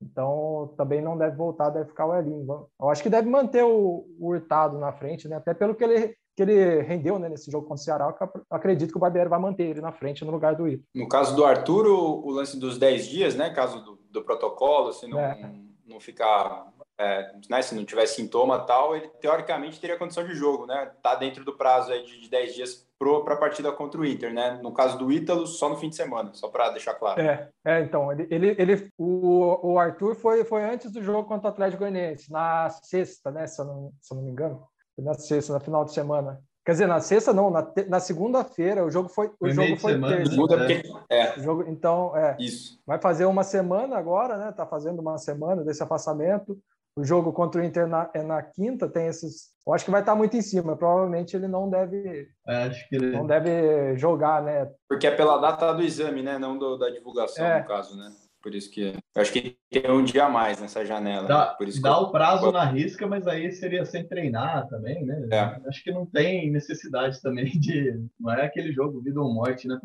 Então 0.00 0.74
também 0.76 1.00
não 1.00 1.16
deve 1.16 1.36
voltar, 1.36 1.70
deve 1.70 1.88
ficar 1.88 2.06
o 2.06 2.14
Elinho. 2.14 2.68
Eu 2.78 2.90
acho 2.90 3.02
que 3.02 3.10
deve 3.10 3.28
manter 3.28 3.64
o, 3.64 4.06
o 4.18 4.28
Hurtado 4.28 4.78
na 4.78 4.92
frente, 4.92 5.28
né? 5.28 5.36
Até 5.36 5.54
pelo 5.54 5.74
que 5.74 5.84
ele 5.84 6.16
que 6.36 6.42
ele 6.42 6.82
rendeu 6.82 7.18
né, 7.18 7.30
nesse 7.30 7.50
jogo 7.50 7.66
contra 7.66 7.80
o 7.80 7.84
Ceará, 7.84 8.14
eu 8.20 8.42
acredito 8.50 8.90
que 8.90 8.98
o 8.98 9.00
Barbieri 9.00 9.28
vai 9.28 9.40
manter 9.40 9.64
ele 9.64 9.80
na 9.80 9.90
frente 9.90 10.24
no 10.24 10.30
lugar 10.30 10.54
do 10.54 10.68
Ito. 10.68 10.84
No 10.94 11.08
caso 11.08 11.34
do 11.34 11.44
Arthur, 11.44 11.86
o, 11.86 12.26
o 12.26 12.30
lance 12.30 12.60
dos 12.60 12.78
10 12.78 13.08
dias, 13.08 13.34
né? 13.34 13.48
Caso 13.50 13.82
do, 13.82 13.98
do 14.10 14.22
protocolo, 14.22 14.92
se 14.92 15.06
não, 15.06 15.18
é. 15.18 15.50
não 15.86 15.98
ficar 15.98 16.70
é, 16.98 17.30
né, 17.48 17.62
se 17.62 17.74
não 17.74 17.84
tiver 17.84 18.06
sintoma 18.06 18.58
tal, 18.60 18.96
ele 18.96 19.08
teoricamente 19.20 19.80
teria 19.80 19.98
condição 19.98 20.26
de 20.26 20.34
jogo, 20.34 20.66
né? 20.66 20.92
Tá 21.02 21.14
dentro 21.14 21.44
do 21.44 21.56
prazo 21.56 21.92
aí 21.92 22.02
de, 22.04 22.20
de 22.20 22.28
10 22.28 22.54
dias 22.54 22.86
para 22.98 23.34
a 23.34 23.38
partida 23.38 23.70
contra 23.72 24.00
o 24.00 24.04
Inter, 24.04 24.32
né? 24.32 24.58
No 24.62 24.72
caso 24.72 24.98
do 24.98 25.12
Ítalo, 25.12 25.46
só 25.46 25.68
no 25.68 25.76
fim 25.76 25.90
de 25.90 25.96
semana, 25.96 26.32
só 26.32 26.48
para 26.48 26.70
deixar 26.70 26.94
claro. 26.94 27.20
É, 27.20 27.50
é, 27.64 27.80
então, 27.80 28.10
ele, 28.10 28.26
ele, 28.30 28.56
ele 28.58 28.90
o, 28.96 29.72
o 29.72 29.78
Arthur 29.78 30.14
foi, 30.14 30.44
foi 30.44 30.64
antes 30.64 30.90
do 30.90 31.02
jogo 31.02 31.28
contra 31.28 31.48
o 31.48 31.50
Atlético 31.50 31.80
Goianiense, 31.80 32.32
na 32.32 32.70
sexta, 32.70 33.30
né? 33.30 33.46
Se 33.46 33.60
eu 33.60 33.66
não, 33.66 33.92
se 34.00 34.14
eu 34.14 34.16
não 34.16 34.24
me 34.24 34.30
engano, 34.30 34.66
na 34.98 35.14
sexta, 35.14 35.52
na 35.52 35.60
final 35.60 35.84
de 35.84 35.92
semana. 35.92 36.40
Quer 36.64 36.72
dizer, 36.72 36.88
na 36.88 37.00
sexta 37.00 37.32
não, 37.32 37.48
na, 37.48 37.64
na 37.88 38.00
segunda-feira 38.00 38.84
o 38.84 38.90
jogo 38.90 39.08
foi 39.08 39.30
o 39.40 39.48
jogo 39.50 39.76
foi 39.76 39.92
semana, 39.92 40.16
terça. 40.16 40.32
Né? 40.32 40.36
Porque, 40.46 40.82
é. 41.08 41.38
O 41.38 41.42
jogo, 41.42 41.64
então, 41.68 42.16
é. 42.16 42.36
Isso. 42.40 42.80
Vai 42.84 43.00
fazer 43.00 43.24
uma 43.24 43.44
semana 43.44 43.96
agora, 43.96 44.36
né? 44.36 44.50
Tá 44.50 44.66
fazendo 44.66 44.98
uma 44.98 45.16
semana 45.16 45.62
desse 45.62 45.82
afastamento. 45.82 46.58
O 46.98 47.04
jogo 47.04 47.32
contra 47.32 47.60
o 47.60 47.64
Inter 47.64 47.86
na, 47.86 48.10
é 48.14 48.22
na 48.22 48.42
quinta, 48.42 48.88
tem 48.88 49.06
esses. 49.06 49.50
Eu 49.64 49.74
acho 49.74 49.84
que 49.84 49.90
vai 49.90 50.00
estar 50.00 50.14
muito 50.14 50.36
em 50.36 50.42
cima. 50.42 50.76
Provavelmente 50.76 51.36
ele 51.36 51.46
não 51.46 51.70
deve. 51.70 52.26
É, 52.48 52.64
acho 52.64 52.88
que 52.88 52.96
ele... 52.96 53.12
Não 53.12 53.26
deve 53.26 53.96
jogar, 53.96 54.42
né? 54.42 54.68
Porque 54.88 55.06
é 55.06 55.14
pela 55.14 55.36
data 55.36 55.72
do 55.72 55.82
exame, 55.82 56.22
né? 56.22 56.38
Não 56.38 56.58
do, 56.58 56.76
da 56.78 56.90
divulgação, 56.90 57.44
é. 57.44 57.60
no 57.60 57.68
caso, 57.68 57.96
né? 57.96 58.10
Por 58.46 58.54
isso 58.54 58.70
que. 58.70 58.94
Eu 59.12 59.22
acho 59.22 59.32
que 59.32 59.58
tem 59.68 59.90
um 59.90 60.04
dia 60.04 60.26
a 60.26 60.28
mais 60.28 60.60
nessa 60.60 60.86
janela. 60.86 61.26
Dá, 61.26 61.48
né? 61.48 61.54
Por 61.58 61.66
isso 61.66 61.82
dá 61.82 61.88
eu... 61.88 62.02
o 62.02 62.12
prazo 62.12 62.52
na 62.52 62.64
risca, 62.64 63.04
mas 63.04 63.26
aí 63.26 63.50
seria 63.50 63.84
sem 63.84 64.06
treinar 64.06 64.68
também, 64.68 65.04
né? 65.04 65.26
É. 65.32 65.68
Acho 65.68 65.82
que 65.82 65.90
não 65.90 66.06
tem 66.06 66.48
necessidade 66.52 67.20
também 67.20 67.46
de. 67.58 68.00
Não 68.20 68.32
é 68.32 68.44
aquele 68.44 68.72
jogo 68.72 69.02
vida 69.02 69.20
ou 69.20 69.34
morte, 69.34 69.66
né? 69.66 69.76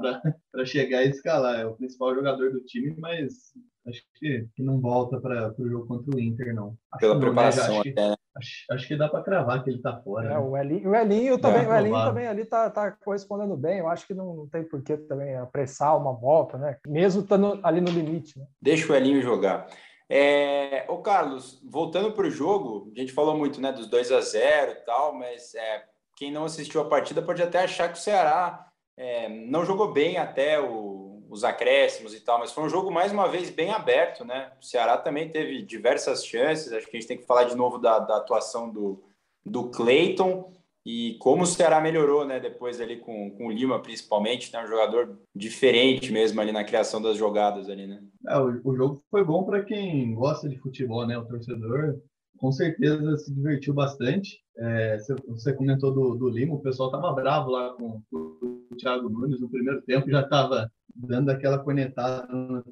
Para 0.52 0.64
chegar 0.64 1.04
e 1.04 1.10
escalar. 1.10 1.62
É 1.62 1.66
o 1.66 1.74
principal 1.74 2.14
jogador 2.14 2.52
do 2.52 2.64
time, 2.64 2.94
mas 3.00 3.52
acho 3.88 4.02
que, 4.16 4.48
que 4.56 4.64
não 4.64 4.80
volta 4.80 5.20
para 5.20 5.54
o 5.58 5.70
jogo 5.70 5.88
contra 5.88 6.16
o 6.16 6.20
Inter, 6.20 6.54
não. 6.54 6.78
Acho 6.92 7.00
Pela 7.00 7.14
não, 7.14 7.22
preparação 7.22 7.80
acho, 7.80 7.90
até. 7.90 8.10
Né? 8.10 8.16
Acho, 8.36 8.66
acho, 8.72 8.88
que 8.88 8.96
dá 8.96 9.10
para 9.10 9.24
cravar 9.24 9.64
que 9.64 9.70
ele 9.70 9.78
está 9.78 10.00
fora. 10.02 10.28
É, 10.28 10.30
né? 10.30 10.40
o 10.40 10.56
Elinho, 10.56 10.90
o 10.90 10.96
Elinho 10.96 11.38
também, 11.38 11.64
é, 11.64 11.68
o 11.68 11.76
Elinho 11.76 12.06
também 12.06 12.28
ali 12.28 12.42
está 12.44 12.70
tá 12.70 12.92
correspondendo 12.92 13.58
bem. 13.58 13.80
Eu 13.80 13.90
acho 13.90 14.08
que 14.08 14.14
não, 14.14 14.36
não 14.36 14.48
tem 14.48 14.64
por 14.64 14.82
que 14.82 14.98
também 14.98 15.36
apressar 15.36 15.98
uma 15.98 16.14
volta, 16.14 16.58
né? 16.58 16.78
Mesmo 16.88 17.22
estando 17.22 17.60
ali 17.64 17.82
no 17.82 17.92
limite. 17.92 18.40
Né? 18.40 18.46
Deixa 18.62 18.92
o 18.92 18.96
Elinho 18.96 19.22
jogar. 19.22 19.68
É, 20.10 20.86
ô 20.90 20.98
Carlos, 20.98 21.62
voltando 21.64 22.12
para 22.12 22.28
o 22.28 22.32
jogo, 22.32 22.92
a 22.96 23.00
gente 23.00 23.14
falou 23.14 23.38
muito 23.38 23.62
né, 23.62 23.72
dos 23.72 23.88
2 23.88 24.12
a 24.12 24.20
0 24.20 24.72
e 24.72 24.76
tal, 24.86 25.14
mas 25.14 25.56
é, 25.56 25.84
quem 26.18 26.30
não 26.32 26.44
assistiu 26.44 26.82
a 26.82 26.90
partida 26.90 27.22
pode 27.22 27.42
até 27.42 27.64
achar 27.64 27.88
que 27.88 27.98
o 27.98 28.02
Ceará 28.02 28.68
é, 28.98 29.30
não 29.30 29.64
jogou 29.64 29.94
bem 29.94 30.18
até 30.18 30.60
o, 30.60 30.91
os 31.32 31.46
acréscimos 31.46 32.14
e 32.14 32.20
tal, 32.20 32.40
mas 32.40 32.52
foi 32.52 32.66
um 32.66 32.70
jogo 32.70 32.92
mais 32.92 33.14
uma 33.14 33.26
vez 33.26 33.50
bem 33.50 33.72
aberto, 33.72 34.26
né? 34.26 34.52
O 34.62 34.66
Ceará 34.66 34.98
também 34.98 35.30
teve 35.30 35.62
diversas 35.62 36.26
chances. 36.26 36.74
Acho 36.74 36.86
que 36.86 36.98
a 36.98 37.00
gente 37.00 37.08
tem 37.08 37.18
que 37.18 37.26
falar 37.26 37.46
de 37.46 37.56
novo 37.56 37.78
da, 37.78 38.00
da 38.00 38.18
atuação 38.18 38.70
do, 38.70 39.02
do 39.46 39.70
Cleiton 39.70 40.52
e 40.86 41.16
como 41.22 41.44
o 41.44 41.48
Ceará 41.48 41.80
melhorou, 41.80 42.26
né? 42.26 42.38
Depois 42.38 42.82
ali 42.82 42.98
com, 42.98 43.32
com 43.32 43.48
o 43.48 43.52
Lima, 43.52 43.82
principalmente, 43.82 44.52
né? 44.52 44.62
Um 44.62 44.68
jogador 44.68 45.18
diferente 45.34 46.12
mesmo 46.12 46.42
ali 46.42 46.52
na 46.52 46.66
criação 46.66 47.02
das 47.02 47.16
jogadas 47.16 47.70
ali, 47.70 47.88
né? 47.88 48.04
É, 48.28 48.38
o, 48.38 48.60
o 48.66 48.76
jogo 48.76 49.02
foi 49.10 49.24
bom 49.24 49.46
para 49.46 49.64
quem 49.64 50.14
gosta 50.14 50.50
de 50.50 50.60
futebol, 50.60 51.08
né? 51.08 51.18
O 51.18 51.26
torcedor 51.26 51.98
com 52.38 52.52
certeza 52.52 53.18
se 53.20 53.34
divertiu 53.34 53.74
bastante. 53.74 54.42
É, 54.58 54.98
você 55.28 55.54
comentou 55.54 55.94
do, 55.94 56.16
do 56.16 56.28
Lima, 56.28 56.56
o 56.56 56.62
pessoal 56.62 56.90
estava 56.90 57.14
bravo 57.14 57.52
lá 57.52 57.74
com, 57.76 58.02
o 58.12 58.76
Thiago 58.76 59.10
Nunes 59.10 59.40
no 59.40 59.50
primeiro 59.50 59.82
tempo, 59.84 60.10
já 60.10 60.22
estava 60.22 60.70
dando 60.96 61.30
aquela 61.30 61.60
conectada 61.60 62.28
no 62.34 62.64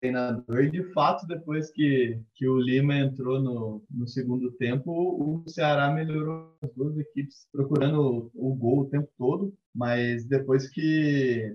treinador. 0.00 0.64
E 0.64 0.70
de 0.70 0.82
fato, 0.92 1.26
depois 1.26 1.70
que, 1.70 2.20
que 2.34 2.48
o 2.48 2.58
Lima 2.58 2.96
entrou 2.96 3.40
no, 3.40 3.84
no 3.90 4.06
segundo 4.06 4.52
tempo, 4.52 4.90
o 4.90 5.48
Ceará 5.48 5.90
melhorou 5.92 6.54
as 6.62 6.72
duas 6.74 6.96
equipes 6.98 7.46
procurando 7.52 8.30
o, 8.34 8.50
o 8.50 8.54
gol 8.54 8.80
o 8.80 8.88
tempo 8.88 9.08
todo, 9.18 9.54
mas 9.74 10.24
depois 10.24 10.68
que 10.68 11.54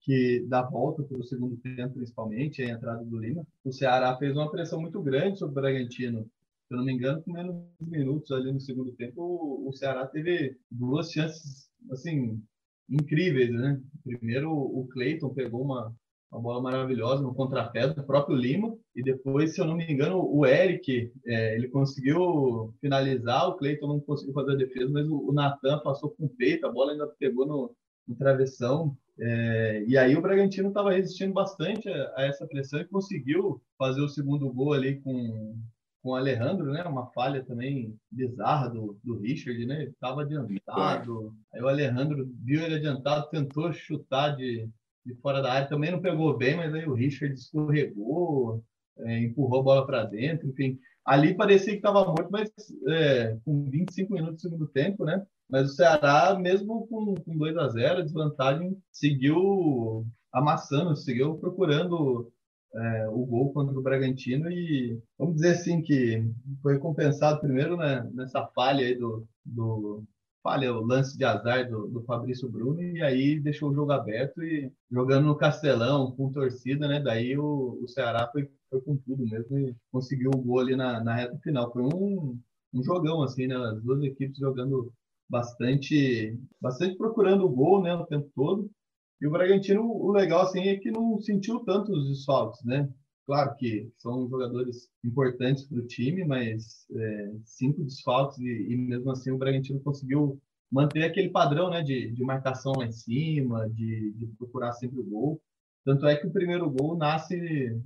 que 0.00 0.46
dá 0.48 0.62
volta 0.62 1.02
para 1.02 1.18
o 1.18 1.24
segundo 1.24 1.56
tempo, 1.56 1.94
principalmente, 1.94 2.62
a 2.62 2.70
entrada 2.70 3.04
do 3.04 3.18
Lima. 3.18 3.44
O 3.64 3.72
Ceará 3.72 4.16
fez 4.16 4.36
uma 4.36 4.48
pressão 4.48 4.80
muito 4.80 5.02
grande 5.02 5.36
sobre 5.36 5.50
o 5.50 5.60
Bragantino 5.60 6.30
se 6.66 6.74
eu 6.74 6.78
não 6.78 6.84
me 6.84 6.92
engano, 6.92 7.22
com 7.22 7.32
menos 7.32 7.56
minutos 7.80 8.30
ali 8.32 8.52
no 8.52 8.60
segundo 8.60 8.92
tempo, 8.92 9.22
o, 9.22 9.72
Ceará 9.72 10.04
teve 10.06 10.58
duas 10.70 11.12
chances, 11.12 11.70
assim, 11.92 12.42
incríveis, 12.88 13.50
né? 13.50 13.80
Primeiro, 14.04 14.52
o 14.52 14.86
Cleiton 14.92 15.30
pegou 15.30 15.62
uma, 15.62 15.92
uma 16.30 16.40
bola 16.40 16.62
maravilhosa 16.62 17.22
no 17.22 17.34
contrapé 17.34 17.88
do 17.88 18.04
próprio 18.04 18.36
Lima, 18.36 18.76
e 18.94 19.02
depois, 19.02 19.54
se 19.54 19.60
eu 19.60 19.66
não 19.66 19.76
me 19.76 19.90
engano, 19.90 20.18
o 20.18 20.46
Eric, 20.46 21.12
é, 21.26 21.54
ele 21.54 21.68
conseguiu 21.68 22.74
finalizar, 22.80 23.48
o 23.48 23.56
Cleiton 23.56 23.86
não 23.86 24.00
conseguiu 24.00 24.34
fazer 24.34 24.52
a 24.52 24.56
defesa, 24.56 24.90
mas 24.90 25.06
o, 25.08 25.28
o 25.28 25.32
Natan 25.32 25.80
passou 25.80 26.10
com 26.10 26.26
o 26.26 26.28
peito, 26.30 26.66
a 26.66 26.72
bola 26.72 26.92
ainda 26.92 27.06
pegou 27.18 27.46
no, 27.46 27.74
no 28.06 28.16
travessão, 28.16 28.96
é, 29.18 29.84
e 29.86 29.96
aí 29.96 30.14
o 30.14 30.20
Bragantino 30.20 30.68
estava 30.68 30.92
resistindo 30.92 31.32
bastante 31.32 31.88
a, 31.88 32.12
a, 32.16 32.26
essa 32.26 32.46
pressão 32.46 32.80
e 32.80 32.84
conseguiu 32.84 33.62
fazer 33.78 34.00
o 34.00 34.08
segundo 34.08 34.52
gol 34.52 34.74
ali 34.74 35.00
com, 35.00 35.56
com 36.06 36.12
o 36.12 36.14
Alejandro, 36.14 36.66
né? 36.66 36.84
Uma 36.84 37.08
falha 37.08 37.44
também 37.44 37.98
bizarra 38.08 38.68
do, 38.68 38.96
do 39.02 39.18
Richard, 39.18 39.66
né? 39.66 39.82
Ele 39.82 39.90
estava 39.90 40.22
adiantado. 40.22 41.34
Aí 41.52 41.60
o 41.60 41.66
Alejandro 41.66 42.30
viu 42.44 42.62
ele 42.62 42.76
adiantado, 42.76 43.28
tentou 43.28 43.72
chutar 43.72 44.36
de, 44.36 44.70
de 45.04 45.14
fora 45.16 45.42
da 45.42 45.52
área, 45.52 45.68
também 45.68 45.90
não 45.90 46.00
pegou 46.00 46.38
bem, 46.38 46.56
mas 46.56 46.72
aí 46.72 46.86
o 46.86 46.94
Richard 46.94 47.34
escorregou, 47.34 48.62
é, 48.98 49.18
empurrou 49.18 49.58
a 49.58 49.64
bola 49.64 49.84
para 49.84 50.04
dentro, 50.04 50.48
enfim. 50.48 50.78
Ali 51.04 51.34
parecia 51.34 51.72
que 51.72 51.78
estava 51.78 52.04
morto, 52.04 52.30
mas 52.30 52.52
é, 52.88 53.36
com 53.44 53.68
25 53.68 54.12
minutos 54.12 54.36
do 54.36 54.40
segundo 54.42 54.68
tempo, 54.68 55.04
né? 55.04 55.26
Mas 55.50 55.72
o 55.72 55.74
Ceará, 55.74 56.38
mesmo 56.38 56.86
com, 56.86 57.16
com 57.16 57.36
2 57.36 57.56
a 57.56 57.68
0 57.68 58.04
desvantagem, 58.04 58.78
seguiu 58.92 60.06
amassando, 60.32 60.94
seguiu 60.94 61.34
procurando 61.36 62.30
é, 62.76 63.08
o 63.08 63.24
gol 63.24 63.52
contra 63.52 63.78
o 63.78 63.82
Bragantino 63.82 64.50
e 64.50 65.00
vamos 65.18 65.36
dizer 65.36 65.52
assim 65.52 65.82
que 65.82 66.22
foi 66.62 66.78
compensado 66.78 67.40
primeiro 67.40 67.76
né, 67.76 68.08
nessa 68.12 68.46
falha 68.48 68.86
aí 68.86 68.94
do, 68.94 69.26
do 69.44 70.04
falha 70.46 70.72
o 70.72 70.84
lance 70.84 71.18
de 71.18 71.24
azar 71.24 71.68
do, 71.68 71.88
do 71.88 72.04
Fabrício 72.04 72.48
Bruno 72.48 72.80
e 72.80 73.02
aí 73.02 73.40
deixou 73.40 73.70
o 73.70 73.74
jogo 73.74 73.90
aberto 73.90 74.44
e 74.44 74.70
jogando 74.88 75.26
no 75.26 75.36
Castelão 75.36 76.12
com 76.12 76.30
torcida, 76.30 76.86
né? 76.86 77.00
Daí 77.00 77.36
o, 77.36 77.80
o 77.82 77.88
Ceará 77.88 78.28
foi, 78.30 78.48
foi 78.70 78.80
com 78.82 78.96
tudo 78.96 79.24
mesmo 79.24 79.58
e 79.58 79.74
conseguiu 79.90 80.30
o 80.32 80.38
gol 80.40 80.60
ali 80.60 80.76
na, 80.76 81.02
na 81.02 81.16
reta 81.16 81.36
final. 81.42 81.72
Foi 81.72 81.82
um, 81.82 82.38
um 82.72 82.82
jogão 82.84 83.22
assim, 83.22 83.48
né? 83.48 83.56
As 83.56 83.82
duas 83.82 84.00
equipes 84.04 84.38
jogando 84.38 84.92
bastante, 85.28 86.38
bastante 86.60 86.96
procurando 86.96 87.44
o 87.44 87.50
gol, 87.50 87.82
né? 87.82 87.92
O 87.94 88.06
tempo 88.06 88.30
todo 88.32 88.70
e 89.20 89.26
o 89.26 89.30
Bragantino, 89.30 89.82
o 89.82 90.12
legal 90.12 90.42
assim 90.42 90.68
é 90.68 90.76
que 90.76 90.90
não 90.90 91.18
sentiu 91.20 91.60
tanto 91.60 91.92
os 91.92 92.08
desfalques, 92.08 92.62
né? 92.64 92.88
Claro 93.26 93.56
que 93.56 93.90
são 93.96 94.28
jogadores 94.28 94.88
importantes 95.04 95.64
para 95.64 95.78
o 95.78 95.86
time, 95.86 96.24
mas 96.24 96.86
é, 96.94 97.32
cinco 97.44 97.82
desfalques 97.82 98.38
e, 98.38 98.72
e, 98.72 98.76
mesmo 98.76 99.10
assim 99.10 99.30
o 99.32 99.38
Bragantino 99.38 99.80
conseguiu 99.80 100.40
manter 100.70 101.04
aquele 101.04 101.30
padrão, 101.30 101.70
né, 101.70 101.82
de, 101.82 102.12
de 102.12 102.24
marcação 102.24 102.72
lá 102.76 102.86
em 102.86 102.92
cima, 102.92 103.68
de, 103.70 104.12
de 104.12 104.26
procurar 104.38 104.72
sempre 104.72 105.00
o 105.00 105.04
gol. 105.04 105.40
Tanto 105.84 106.06
é 106.06 106.16
que 106.16 106.26
o 106.26 106.32
primeiro 106.32 106.70
gol 106.70 106.96
nasce 106.96 107.36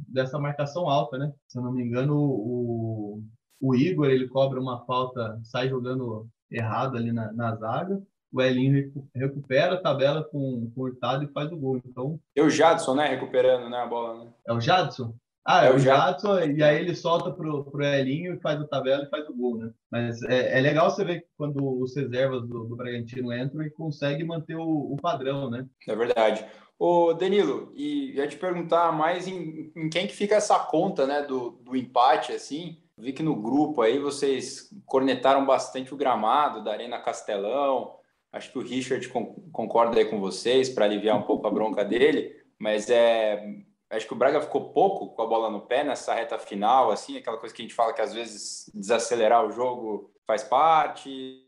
dessa 0.09 0.39
marcação 0.39 0.89
alta, 0.89 1.19
né? 1.19 1.33
Se 1.47 1.59
eu 1.59 1.63
não 1.63 1.73
me 1.73 1.83
engano, 1.83 2.17
o, 2.17 3.23
o 3.61 3.75
Igor 3.75 4.07
ele 4.07 4.29
cobra 4.29 4.61
uma 4.61 4.85
falta, 4.85 5.39
sai 5.45 5.69
jogando 5.69 6.29
errado 6.51 6.97
ali 6.97 7.13
na, 7.13 7.33
na 7.33 7.55
zaga 7.57 8.03
o 8.33 8.41
Elinho 8.41 8.93
recupera 9.15 9.75
a 9.75 9.81
tabela 9.81 10.23
com, 10.25 10.71
com 10.75 10.81
o 10.81 10.85
Hurtado 10.85 11.25
e 11.25 11.33
faz 11.33 11.51
o 11.51 11.57
gol. 11.57 11.81
Então, 11.85 12.19
é 12.35 12.43
o 12.43 12.51
Jadson, 12.51 12.95
né? 12.95 13.09
Recuperando 13.09 13.69
né, 13.69 13.79
a 13.79 13.87
bola. 13.87 14.25
Né? 14.25 14.31
É 14.47 14.53
o 14.53 14.61
Jadson? 14.61 15.15
Ah, 15.45 15.65
é, 15.65 15.69
é 15.69 15.75
o 15.75 15.79
Jadson, 15.79 16.37
Jadson, 16.37 16.53
e 16.53 16.63
aí 16.63 16.79
ele 16.79 16.95
solta 16.95 17.31
pro, 17.31 17.65
pro 17.65 17.85
Elinho 17.85 18.35
e 18.35 18.41
faz 18.41 18.61
a 18.61 18.67
tabela 18.67 19.05
e 19.05 19.11
faz 19.11 19.29
o 19.29 19.35
gol, 19.35 19.57
né? 19.57 19.71
Mas 19.91 20.23
é, 20.23 20.59
é 20.59 20.61
legal 20.61 20.91
você 20.91 21.05
ver 21.05 21.27
quando 21.37 21.81
os 21.81 21.97
reservas 21.97 22.43
do, 22.43 22.65
do 22.65 22.77
Bragantino 22.77 23.33
entram 23.33 23.63
e 23.63 23.71
conseguem 23.71 24.27
manter 24.27 24.57
o, 24.57 24.93
o 24.93 24.97
padrão, 25.01 25.51
né? 25.51 25.67
É 25.89 25.97
verdade. 25.97 26.45
Ô, 26.79 27.13
Danilo, 27.13 27.73
e 27.75 28.13
ia 28.17 28.29
te 28.29 28.37
perguntar 28.37 28.93
mais 28.93 29.27
em, 29.27 29.73
em, 29.77 29.91
quem 29.91 30.07
que 30.07 30.15
fica 30.15 30.37
essa 30.37 30.59
conta, 30.59 31.07
né, 31.07 31.23
do, 31.23 31.51
do 31.63 31.77
empate, 31.77 32.33
assim, 32.33 32.79
vi 32.97 33.13
que 33.13 33.23
no 33.23 33.37
grupo 33.37 33.83
aí 33.83 33.99
vocês 33.99 34.71
cornetaram 34.87 35.45
bastante 35.45 35.93
o 35.93 35.97
gramado 35.97 36.65
da 36.65 36.73
Arena 36.73 36.99
Castelão. 36.99 38.00
Acho 38.33 38.53
que 38.53 38.59
o 38.59 38.63
Richard 38.63 39.09
concorda 39.53 39.99
aí 39.99 40.05
com 40.05 40.21
vocês 40.21 40.69
para 40.69 40.85
aliviar 40.85 41.17
um 41.17 41.23
pouco 41.23 41.47
a 41.47 41.51
bronca 41.51 41.85
dele, 41.85 42.37
mas 42.59 42.89
é 42.89 43.63
acho 43.91 44.07
que 44.07 44.13
o 44.13 44.17
Braga 44.17 44.41
ficou 44.41 44.71
pouco 44.71 45.09
com 45.09 45.23
a 45.23 45.27
bola 45.27 45.51
no 45.51 45.63
pé 45.63 45.83
nessa 45.83 46.15
reta 46.15 46.39
final, 46.39 46.91
assim, 46.91 47.19
aquela 47.19 47.37
coisa 47.37 47.55
que 47.55 47.61
a 47.61 47.65
gente 47.65 47.75
fala 47.75 47.93
que 47.93 48.01
às 48.01 48.15
vezes 48.15 48.71
desacelerar 48.73 49.45
o 49.45 49.51
jogo 49.51 50.11
faz 50.27 50.45
parte. 50.45 51.45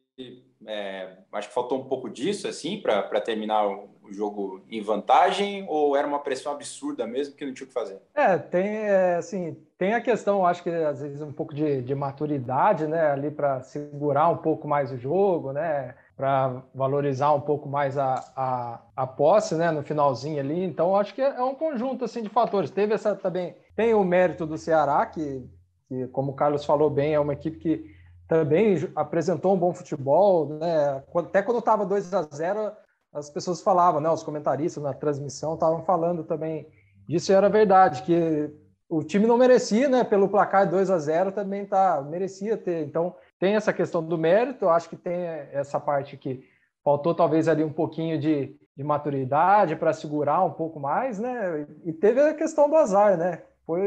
É, 0.66 1.16
acho 1.32 1.48
que 1.48 1.54
faltou 1.54 1.80
um 1.80 1.88
pouco 1.88 2.08
disso, 2.08 2.46
assim, 2.46 2.80
para 2.80 3.20
terminar 3.20 3.66
o, 3.66 3.90
jogo 4.10 4.62
em 4.68 4.82
vantagem, 4.82 5.64
ou 5.70 5.96
era 5.96 6.06
uma 6.06 6.18
pressão 6.18 6.52
absurda 6.52 7.06
mesmo 7.06 7.34
que 7.34 7.46
não 7.46 7.54
tinha 7.54 7.64
o 7.64 7.68
que 7.68 7.72
fazer? 7.72 7.98
É, 8.14 8.36
tem, 8.36 8.68
é, 8.68 9.14
assim, 9.14 9.56
tem 9.78 9.94
a 9.94 10.02
questão, 10.02 10.44
acho 10.44 10.62
que 10.62 10.68
às 10.68 11.00
vezes 11.00 11.22
um 11.22 11.32
pouco 11.32 11.54
de, 11.54 11.80
de 11.80 11.94
maturidade, 11.94 12.86
né, 12.86 13.10
ali 13.10 13.30
para 13.30 13.62
segurar 13.62 14.28
um 14.28 14.36
pouco 14.36 14.68
mais 14.68 14.92
o 14.92 14.98
jogo, 14.98 15.50
né, 15.52 15.94
para 16.16 16.62
valorizar 16.74 17.32
um 17.32 17.40
pouco 17.40 17.68
mais 17.68 17.96
a, 17.96 18.14
a, 18.36 18.80
a 18.94 19.06
posse, 19.06 19.54
né, 19.54 19.70
no 19.70 19.82
finalzinho 19.82 20.40
ali. 20.40 20.62
Então, 20.62 20.94
acho 20.96 21.14
que 21.14 21.22
é 21.22 21.42
um 21.42 21.54
conjunto 21.54 22.04
assim 22.04 22.22
de 22.22 22.28
fatores. 22.28 22.70
Teve 22.70 22.94
essa 22.94 23.14
também, 23.14 23.56
tem 23.74 23.94
o 23.94 24.04
mérito 24.04 24.46
do 24.46 24.58
Ceará, 24.58 25.04
que, 25.06 25.48
que 25.88 26.06
como 26.08 26.32
o 26.32 26.34
Carlos 26.34 26.64
falou 26.64 26.90
bem, 26.90 27.14
é 27.14 27.20
uma 27.20 27.32
equipe 27.32 27.58
que 27.58 28.02
também 28.28 28.76
apresentou 28.96 29.54
um 29.54 29.58
bom 29.58 29.74
futebol, 29.74 30.48
né? 30.48 31.02
Até 31.14 31.42
quando 31.42 31.58
estava 31.58 31.84
2 31.84 32.14
a 32.14 32.22
0 32.22 32.72
as 33.12 33.28
pessoas 33.28 33.60
falavam, 33.60 34.00
né? 34.00 34.08
Os 34.08 34.22
comentaristas 34.22 34.82
na 34.82 34.94
transmissão 34.94 35.54
estavam 35.54 35.84
falando 35.84 36.24
também 36.24 36.66
disso 37.06 37.30
e 37.30 37.34
era 37.34 37.50
verdade 37.50 38.02
que 38.02 38.50
o 38.88 39.02
time 39.02 39.26
não 39.26 39.36
merecia, 39.36 39.88
né? 39.88 40.02
Pelo 40.02 40.28
placar 40.28 40.68
2 40.68 40.90
a 40.90 40.98
0 40.98 41.32
também 41.32 41.66
tá 41.66 42.00
merecia 42.02 42.56
ter. 42.56 42.86
Então 42.86 43.14
tem 43.42 43.56
essa 43.56 43.72
questão 43.72 44.04
do 44.04 44.16
mérito, 44.16 44.68
acho 44.68 44.88
que 44.88 44.94
tem 44.94 45.16
essa 45.50 45.80
parte 45.80 46.16
que 46.16 46.48
faltou 46.84 47.12
talvez 47.12 47.48
ali 47.48 47.64
um 47.64 47.72
pouquinho 47.72 48.16
de, 48.16 48.56
de 48.76 48.84
maturidade 48.84 49.74
para 49.74 49.92
segurar 49.92 50.44
um 50.44 50.52
pouco 50.52 50.78
mais, 50.78 51.18
né? 51.18 51.66
E 51.84 51.92
teve 51.92 52.20
a 52.20 52.34
questão 52.34 52.70
do 52.70 52.76
azar, 52.76 53.18
né? 53.18 53.42
Foi, 53.66 53.82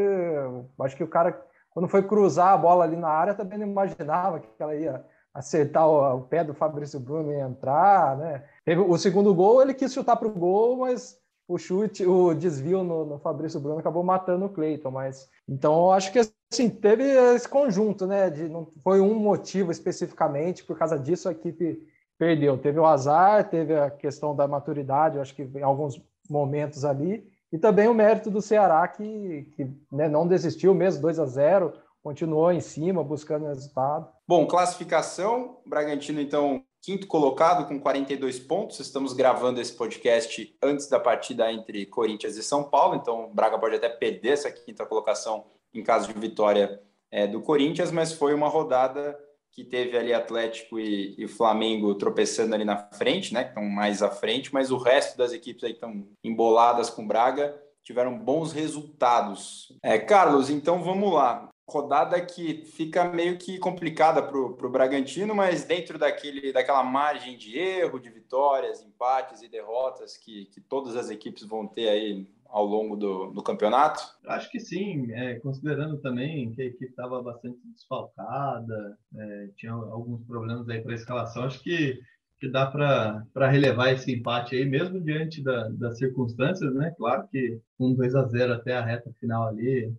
acho 0.81 0.97
que 0.97 1.05
o 1.05 1.07
cara 1.07 1.41
quando 1.69 1.87
foi 1.87 2.03
cruzar 2.03 2.49
a 2.49 2.57
bola 2.57 2.83
ali 2.83 2.97
na 2.97 3.07
área 3.07 3.33
também 3.33 3.57
não 3.57 3.65
imaginava 3.65 4.41
que 4.41 4.49
ela 4.59 4.75
ia 4.75 5.05
acertar 5.33 5.87
o, 5.87 6.17
o 6.17 6.21
pé 6.23 6.43
do 6.43 6.53
Fabrício 6.53 6.99
Bruno 6.99 7.31
e 7.31 7.39
entrar, 7.39 8.17
né? 8.17 8.43
Teve 8.65 8.81
o 8.81 8.97
segundo 8.97 9.33
gol, 9.33 9.61
ele 9.61 9.73
quis 9.73 9.93
chutar 9.93 10.17
para 10.17 10.27
o 10.27 10.31
gol, 10.31 10.79
mas 10.79 11.17
o 11.47 11.57
chute, 11.57 12.05
o 12.05 12.33
desvio 12.33 12.83
no, 12.83 13.05
no 13.05 13.19
Fabrício 13.19 13.59
Bruno 13.59 13.79
acabou 13.79 14.03
matando 14.03 14.45
o 14.45 14.49
Cleiton, 14.49 14.91
mas 14.91 15.29
então 15.47 15.73
eu 15.85 15.91
acho 15.91 16.11
que 16.11 16.19
assim 16.19 16.69
teve 16.69 17.03
esse 17.35 17.47
conjunto, 17.47 18.07
né? 18.07 18.29
De 18.29 18.49
não 18.49 18.67
foi 18.83 18.99
um 18.99 19.15
motivo 19.15 19.71
especificamente 19.71 20.63
por 20.63 20.77
causa 20.77 20.97
disso 20.97 21.29
a 21.29 21.31
equipe 21.31 21.85
perdeu. 22.17 22.57
Teve 22.57 22.79
o 22.79 22.85
azar, 22.85 23.49
teve 23.49 23.75
a 23.75 23.91
questão 23.91 24.35
da 24.35 24.47
maturidade, 24.47 25.17
eu 25.17 25.21
acho 25.21 25.35
que 25.35 25.43
em 25.43 25.63
alguns 25.63 26.01
momentos 26.29 26.83
ali 26.83 27.29
e 27.51 27.57
também 27.57 27.87
o 27.87 27.93
mérito 27.93 28.31
do 28.31 28.41
Ceará 28.41 28.87
que, 28.87 29.49
que 29.55 29.71
né, 29.91 30.09
não 30.09 30.27
desistiu 30.27 30.73
mesmo 30.73 31.01
2 31.01 31.19
a 31.19 31.25
0 31.25 31.73
continuou 32.03 32.51
em 32.51 32.59
cima 32.59 33.03
buscando 33.03 33.47
resultado. 33.47 34.07
Bom, 34.27 34.45
classificação, 34.45 35.57
Bragantino 35.65 36.19
então 36.19 36.63
quinto 36.85 37.07
colocado 37.07 37.67
com 37.67 37.79
42 37.79 38.39
pontos. 38.39 38.79
Estamos 38.79 39.11
gravando 39.11 39.59
esse 39.59 39.73
podcast 39.73 40.55
antes 40.61 40.87
da 40.87 40.99
partida 40.99 41.51
entre 41.51 41.87
Corinthians 41.87 42.37
e 42.37 42.43
São 42.43 42.63
Paulo, 42.63 42.95
então 42.95 43.25
o 43.25 43.33
Braga 43.33 43.57
pode 43.57 43.75
até 43.75 43.89
perder 43.89 44.33
essa 44.33 44.51
quinta 44.51 44.85
colocação 44.85 45.47
em 45.73 45.81
caso 45.81 46.13
de 46.13 46.19
vitória 46.19 46.79
é, 47.11 47.25
do 47.25 47.41
Corinthians, 47.41 47.91
mas 47.91 48.13
foi 48.13 48.35
uma 48.35 48.47
rodada 48.47 49.17
que 49.51 49.63
teve 49.63 49.97
ali 49.97 50.13
Atlético 50.13 50.77
e, 50.79 51.15
e, 51.17 51.27
Flamengo 51.27 51.95
tropeçando 51.95 52.53
ali 52.53 52.65
na 52.65 52.77
frente, 52.93 53.33
né? 53.33 53.43
Que 53.43 53.49
estão 53.49 53.63
mais 53.63 54.03
à 54.03 54.11
frente, 54.11 54.53
mas 54.53 54.69
o 54.69 54.77
resto 54.77 55.17
das 55.17 55.31
equipes 55.31 55.63
aí 55.63 55.71
estão 55.71 56.07
emboladas 56.23 56.89
com 56.89 57.07
Braga, 57.07 57.59
tiveram 57.83 58.19
bons 58.19 58.51
resultados. 58.51 59.73
É, 59.81 59.97
Carlos, 59.97 60.49
então 60.49 60.83
vamos 60.83 61.11
lá 61.11 61.49
rodada 61.67 62.23
que 62.23 62.63
fica 62.65 63.05
meio 63.05 63.37
que 63.37 63.57
complicada 63.57 64.21
para 64.21 64.37
o 64.37 64.69
Bragantino, 64.69 65.33
mas 65.33 65.63
dentro 65.63 65.97
daquele, 65.97 66.53
daquela 66.53 66.83
margem 66.83 67.37
de 67.37 67.57
erro, 67.57 67.99
de 67.99 68.09
vitórias, 68.09 68.83
empates 68.83 69.41
e 69.41 69.47
derrotas 69.47 70.15
que, 70.15 70.45
que 70.45 70.61
todas 70.61 70.95
as 70.95 71.09
equipes 71.09 71.43
vão 71.43 71.67
ter 71.67 71.89
aí 71.89 72.27
ao 72.47 72.65
longo 72.65 72.95
do, 72.95 73.31
do 73.31 73.43
campeonato? 73.43 74.01
Acho 74.27 74.49
que 74.49 74.59
sim, 74.59 75.11
é, 75.11 75.39
considerando 75.39 75.97
também 75.97 76.51
que 76.53 76.61
a 76.61 76.65
equipe 76.65 76.85
estava 76.85 77.21
bastante 77.21 77.59
desfalcada, 77.65 78.97
é, 79.17 79.49
tinha 79.57 79.73
alguns 79.73 80.23
problemas 80.25 80.69
aí 80.69 80.81
para 80.81 80.93
a 80.93 80.95
escalação, 80.95 81.43
acho 81.43 81.61
que, 81.61 81.99
que 82.39 82.47
dá 82.47 82.67
para 82.67 83.49
relevar 83.49 83.91
esse 83.91 84.13
empate 84.13 84.55
aí, 84.55 84.65
mesmo 84.65 85.01
diante 85.01 85.43
da, 85.43 85.67
das 85.69 85.97
circunstâncias, 85.97 86.73
né? 86.75 86.93
Claro 86.95 87.27
que 87.27 87.59
um 87.79 87.93
2 87.93 88.15
a 88.15 88.23
0 88.23 88.53
até 88.53 88.77
a 88.77 88.85
reta 88.85 89.11
final 89.19 89.47
ali, 89.47 89.91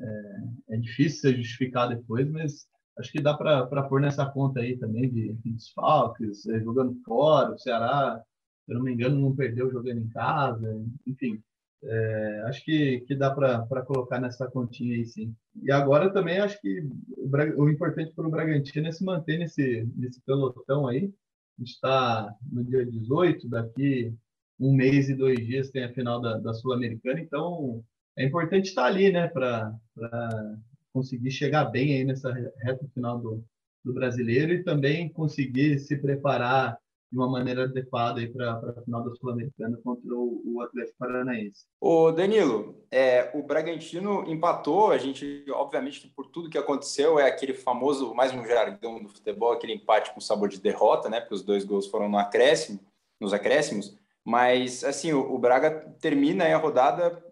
é, 0.00 0.74
é 0.74 0.76
difícil 0.76 1.20
ser 1.20 1.36
justificado 1.36 1.94
depois, 1.94 2.28
mas 2.30 2.66
acho 2.98 3.10
que 3.10 3.20
dá 3.20 3.34
para 3.34 3.82
pôr 3.84 4.00
nessa 4.00 4.26
conta 4.26 4.60
aí 4.60 4.76
também 4.76 5.10
de, 5.10 5.32
de 5.34 5.52
desfalques, 5.52 6.46
é, 6.46 6.60
jogando 6.60 6.94
fora, 7.04 7.52
o 7.52 7.58
Ceará, 7.58 8.20
se 8.64 8.72
eu 8.72 8.78
não 8.78 8.84
me 8.84 8.92
engano, 8.92 9.20
não 9.20 9.34
perdeu 9.34 9.70
jogando 9.70 10.00
em 10.00 10.08
casa, 10.08 10.84
enfim. 11.06 11.42
É, 11.86 12.42
acho 12.46 12.64
que, 12.64 13.00
que 13.00 13.14
dá 13.14 13.30
para 13.30 13.82
colocar 13.82 14.18
nessa 14.18 14.50
continha 14.50 14.96
aí, 14.96 15.04
sim. 15.04 15.34
E 15.62 15.70
agora 15.70 16.10
também 16.10 16.38
acho 16.38 16.58
que 16.60 16.80
o, 17.18 17.62
o 17.62 17.68
importante 17.68 18.12
para 18.14 18.26
o 18.26 18.30
Bragantino 18.30 18.88
é 18.88 18.92
se 18.92 19.04
manter 19.04 19.38
nesse, 19.38 19.86
nesse 19.94 20.20
pelotão 20.22 20.86
aí. 20.86 21.12
A 21.58 21.62
gente 21.62 21.74
está 21.74 22.34
no 22.50 22.64
dia 22.64 22.86
18, 22.86 23.48
daqui 23.48 24.14
um 24.58 24.72
mês 24.74 25.08
e 25.08 25.14
dois 25.14 25.38
dias 25.44 25.70
tem 25.70 25.84
a 25.84 25.92
final 25.92 26.20
da, 26.20 26.38
da 26.38 26.54
Sul-Americana, 26.54 27.20
então 27.20 27.84
é 28.16 28.24
importante 28.24 28.68
estar 28.68 28.84
ali, 28.84 29.10
né, 29.10 29.28
para 29.28 29.74
conseguir 30.92 31.30
chegar 31.30 31.64
bem 31.66 31.94
aí 31.94 32.04
nessa 32.04 32.32
reta 32.32 32.86
final 32.94 33.18
do, 33.18 33.44
do 33.84 33.92
brasileiro 33.92 34.52
e 34.52 34.62
também 34.62 35.08
conseguir 35.08 35.78
se 35.80 35.96
preparar 35.96 36.78
de 37.14 37.18
uma 37.18 37.30
maneira 37.30 37.64
adequada 37.64 38.20
para 38.28 38.54
a 38.76 38.82
final 38.82 39.04
da 39.04 39.14
Sul-Americana 39.14 39.78
contra 39.84 40.12
o, 40.12 40.42
o, 40.44 40.60
Atlético 40.62 40.98
Paranaense. 40.98 41.64
O 41.80 42.10
Danilo, 42.10 42.84
é, 42.90 43.30
o 43.34 43.42
Bragantino 43.44 44.24
empatou, 44.28 44.90
a 44.90 44.98
gente, 44.98 45.44
obviamente, 45.50 46.00
que 46.00 46.08
por 46.08 46.26
tudo 46.26 46.50
que 46.50 46.58
aconteceu, 46.58 47.20
é 47.20 47.28
aquele 47.28 47.54
famoso, 47.54 48.12
mais 48.14 48.32
um 48.32 48.44
jargão 48.44 49.00
do 49.00 49.08
futebol, 49.08 49.52
aquele 49.52 49.74
empate 49.74 50.12
com 50.12 50.20
sabor 50.20 50.48
de 50.48 50.60
derrota, 50.60 51.08
né? 51.08 51.20
Porque 51.20 51.34
os 51.34 51.42
dois 51.42 51.64
gols 51.64 51.86
foram 51.86 52.08
no 52.08 52.18
acréscimo, 52.18 52.80
nos 53.20 53.32
acréscimos. 53.32 53.96
Mas, 54.24 54.82
assim, 54.82 55.12
o, 55.12 55.32
o 55.32 55.38
Braga 55.38 55.70
termina 56.00 56.44
a 56.44 56.56
rodada 56.56 57.22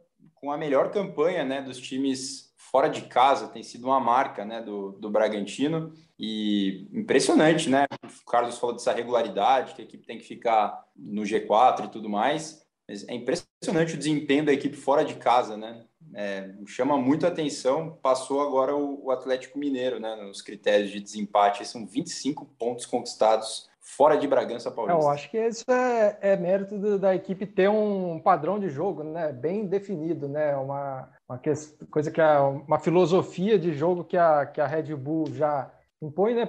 com 0.43 0.51
a 0.51 0.59
melhor 0.59 0.91
campanha 0.91 1.45
né, 1.45 1.63
dos 1.63 1.79
times 1.79 2.53
fora 2.57 2.89
de 2.89 3.03
casa, 3.03 3.47
tem 3.47 3.63
sido 3.63 3.87
uma 3.87 4.01
marca 4.01 4.45
né, 4.45 4.61
do, 4.61 4.91
do 4.93 5.09
Bragantino 5.09 5.93
e 6.19 6.89
impressionante, 6.93 7.71
né? 7.71 7.85
O 8.03 8.29
Carlos 8.29 8.59
falou 8.59 8.75
dessa 8.75 8.93
regularidade, 8.93 9.75
que 9.75 9.83
a 9.83 9.85
equipe 9.85 10.05
tem 10.05 10.19
que 10.19 10.25
ficar 10.25 10.85
no 10.97 11.23
G4 11.23 11.85
e 11.85 11.89
tudo 11.89 12.09
mais, 12.09 12.67
mas 12.89 13.07
é 13.07 13.15
impressionante 13.15 13.95
o 13.95 13.99
desempenho 13.99 14.45
da 14.45 14.53
equipe 14.53 14.77
fora 14.77 15.05
de 15.05 15.15
casa, 15.15 15.57
né? 15.57 15.85
É, 16.15 16.53
chama 16.67 16.99
muito 16.99 17.25
atenção, 17.25 17.99
passou 18.03 18.41
agora 18.41 18.75
o, 18.75 19.07
o 19.07 19.11
Atlético 19.13 19.59
Mineiro, 19.59 20.01
né, 20.01 20.15
nos 20.17 20.43
critérios 20.43 20.91
de 20.91 21.01
desempate, 21.01 21.65
são 21.65 21.87
25 21.87 22.45
pontos 22.59 22.85
conquistados 22.85 23.71
fora 23.83 24.17
de 24.17 24.29
Bragança 24.29 24.71
Paulista. 24.71 25.03
Eu 25.03 25.11
acho 25.11 25.29
que 25.29 25.37
isso 25.37 25.65
é, 25.71 26.17
é 26.21 26.37
mérito 26.37 26.79
do, 26.79 26.99
da 26.99 27.15
equipe 27.15 27.45
ter 27.45 27.69
um 27.69 28.21
padrão 28.21 28.59
de 28.59 28.69
jogo 28.69 29.03
né, 29.03 29.33
bem 29.33 29.67
definido, 29.67 30.29
né, 30.29 30.57
uma, 30.57 31.09
uma 31.29 31.37
que, 31.37 31.53
coisa 31.91 32.11
que 32.11 32.21
é 32.21 32.39
uma 32.39 32.79
filosofia 32.79 33.59
de 33.59 33.75
jogo 33.75 34.05
que 34.05 34.17
a, 34.17 34.47
que 34.47 34.61
a 34.61 34.67
Red 34.67 34.95
Bull 34.95 35.27
já 35.33 35.69
impõe 36.01 36.35
né, 36.35 36.49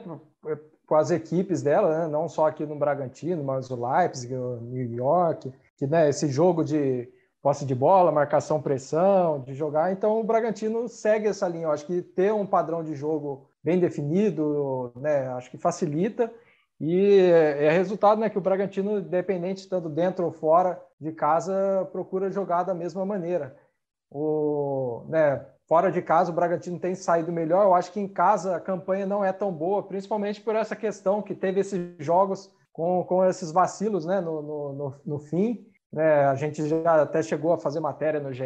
com 0.86 0.96
as 0.96 1.10
equipes 1.10 1.63
dela, 1.63 2.02
né, 2.02 2.08
não 2.08 2.30
só 2.30 2.48
aqui 2.48 2.65
no 2.67 2.78
Bragantino, 2.78 3.43
mas 3.43 3.69
o 3.72 3.76
Leipzig, 3.76 4.36
o 4.36 4.60
New 4.62 4.93
York, 4.93 5.52
que 5.76 5.88
né, 5.88 6.10
esse 6.10 6.28
jogo 6.28 6.63
de 6.63 7.10
posse 7.41 7.65
de 7.65 7.74
bola, 7.74 8.12
marcação, 8.12 8.62
pressão, 8.62 9.41
de 9.41 9.54
jogar. 9.54 9.91
Então 9.91 10.19
o 10.19 10.24
Bragantino 10.24 10.88
segue 10.88 11.28
essa 11.28 11.46
linha. 11.46 11.65
Eu 11.65 11.72
acho 11.72 11.86
que 11.86 12.02
ter 12.02 12.32
um 12.32 12.46
padrão 12.46 12.82
de 12.82 12.96
jogo 12.96 13.50
bem 13.62 13.80
definido, 13.80 14.93
né, 14.96 15.28
acho 15.30 15.50
que 15.50 15.58
facilita 15.58 16.32
e 16.86 17.17
é 17.30 17.72
resultado 17.72 18.19
né, 18.19 18.30
que 18.30 18.38
o 18.38 18.41
Bragantino, 18.41 19.00
independente 19.00 19.62
estando 19.62 19.88
dentro 19.88 20.26
ou 20.26 20.34
fora 20.34 20.84
de 21.00 21.13
casa, 21.13 21.88
procura 21.93 22.30
jogar 22.30 22.63
da 22.63 22.74
mesma 22.74 23.06
maneira. 23.06 23.56
O, 24.12 25.06
né, 25.08 25.46
fora 25.65 25.89
de 25.89 26.02
casa, 26.02 26.30
o 26.30 26.36
Bragantino 26.36 26.78
tem 26.78 26.93
saído 26.93 27.32
melhor. 27.32 27.63
Eu 27.63 27.74
acho 27.74 27.89
que 27.89 28.02
em 28.02 28.08
casa 28.08 28.58
a 28.58 28.60
campanha 28.60 29.06
não 29.06 29.24
é 29.24 29.32
tão 29.32 29.50
boa, 29.50 29.82
principalmente 29.84 30.41
por 30.41 30.58
essa 30.58 30.76
questão 30.76 31.22
que 31.22 31.34
teve 31.34 31.62
esses 31.62 31.96
jogos 32.00 32.54
com, 32.74 33.02
com 33.06 33.24
esses 33.24 33.50
vacilos 33.50 34.06
né, 34.06 34.19
no, 34.19 34.41
no, 34.41 34.74
no, 34.74 34.96
no 35.06 35.19
fim. 35.19 35.65
Né? 35.93 36.25
A 36.25 36.34
gente 36.34 36.67
já 36.67 37.03
até 37.03 37.21
chegou 37.21 37.53
a 37.53 37.58
fazer 37.60 37.79
matéria 37.79 38.19
no 38.19 38.34
GE 38.34 38.43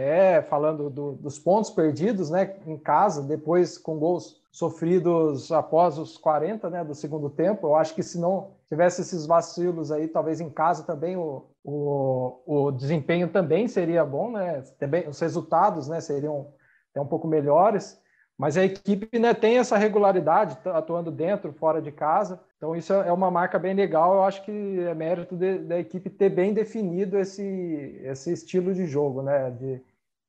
falando 0.50 0.90
do, 0.90 1.14
dos 1.14 1.40
pontos 1.40 1.72
perdidos 1.72 2.30
né, 2.30 2.58
em 2.66 2.78
casa, 2.78 3.24
depois 3.24 3.78
com 3.78 3.98
gols 3.98 4.42
sofridos 4.52 5.50
após 5.50 5.98
os 5.98 6.18
40 6.18 6.70
né, 6.70 6.84
do 6.84 6.94
segundo 6.94 7.30
tempo. 7.30 7.68
Eu 7.68 7.76
acho 7.76 7.96
que 7.96 8.04
se 8.04 8.20
não 8.20 8.52
tivesse 8.68 9.02
esses 9.02 9.26
vacilos 9.26 9.94
aí, 9.94 10.10
talvez 10.10 10.42
em 10.42 10.50
casa 10.50 10.84
também 10.84 11.16
o, 11.16 11.46
o, 11.64 12.42
o 12.46 12.72
desempenho 12.72 13.30
também 13.30 13.70
seria 13.70 14.04
bom, 14.04 14.32
né? 14.32 14.62
Também, 14.78 15.08
os 15.08 15.20
resultados 15.20 15.88
né, 15.88 16.02
seriam 16.02 16.48
até 16.92 17.00
um 17.00 17.08
pouco 17.08 17.28
melhores. 17.28 17.98
Mas 18.38 18.56
a 18.56 18.64
equipe 18.64 19.18
né, 19.18 19.34
tem 19.34 19.58
essa 19.58 19.78
regularidade, 19.78 20.58
atuando 20.66 21.10
dentro, 21.10 21.52
fora 21.54 21.82
de 21.82 21.92
casa. 21.92 22.40
Então, 22.58 22.76
isso 22.76 22.94
é 22.94 23.12
uma 23.12 23.32
marca 23.32 23.58
bem 23.58 23.74
legal. 23.74 24.14
Eu 24.14 24.24
acho 24.24 24.44
que 24.46 24.80
é 24.80 24.94
mérito 24.94 25.36
de, 25.36 25.58
da 25.60 25.80
equipe 25.80 26.10
ter 26.10 26.30
bem 26.30 26.54
definido 26.54 27.18
esse, 27.18 28.00
esse 28.04 28.32
estilo 28.32 28.76
de 28.76 28.86
jogo, 28.86 29.24
né? 29.24 29.50
De, 29.50 29.82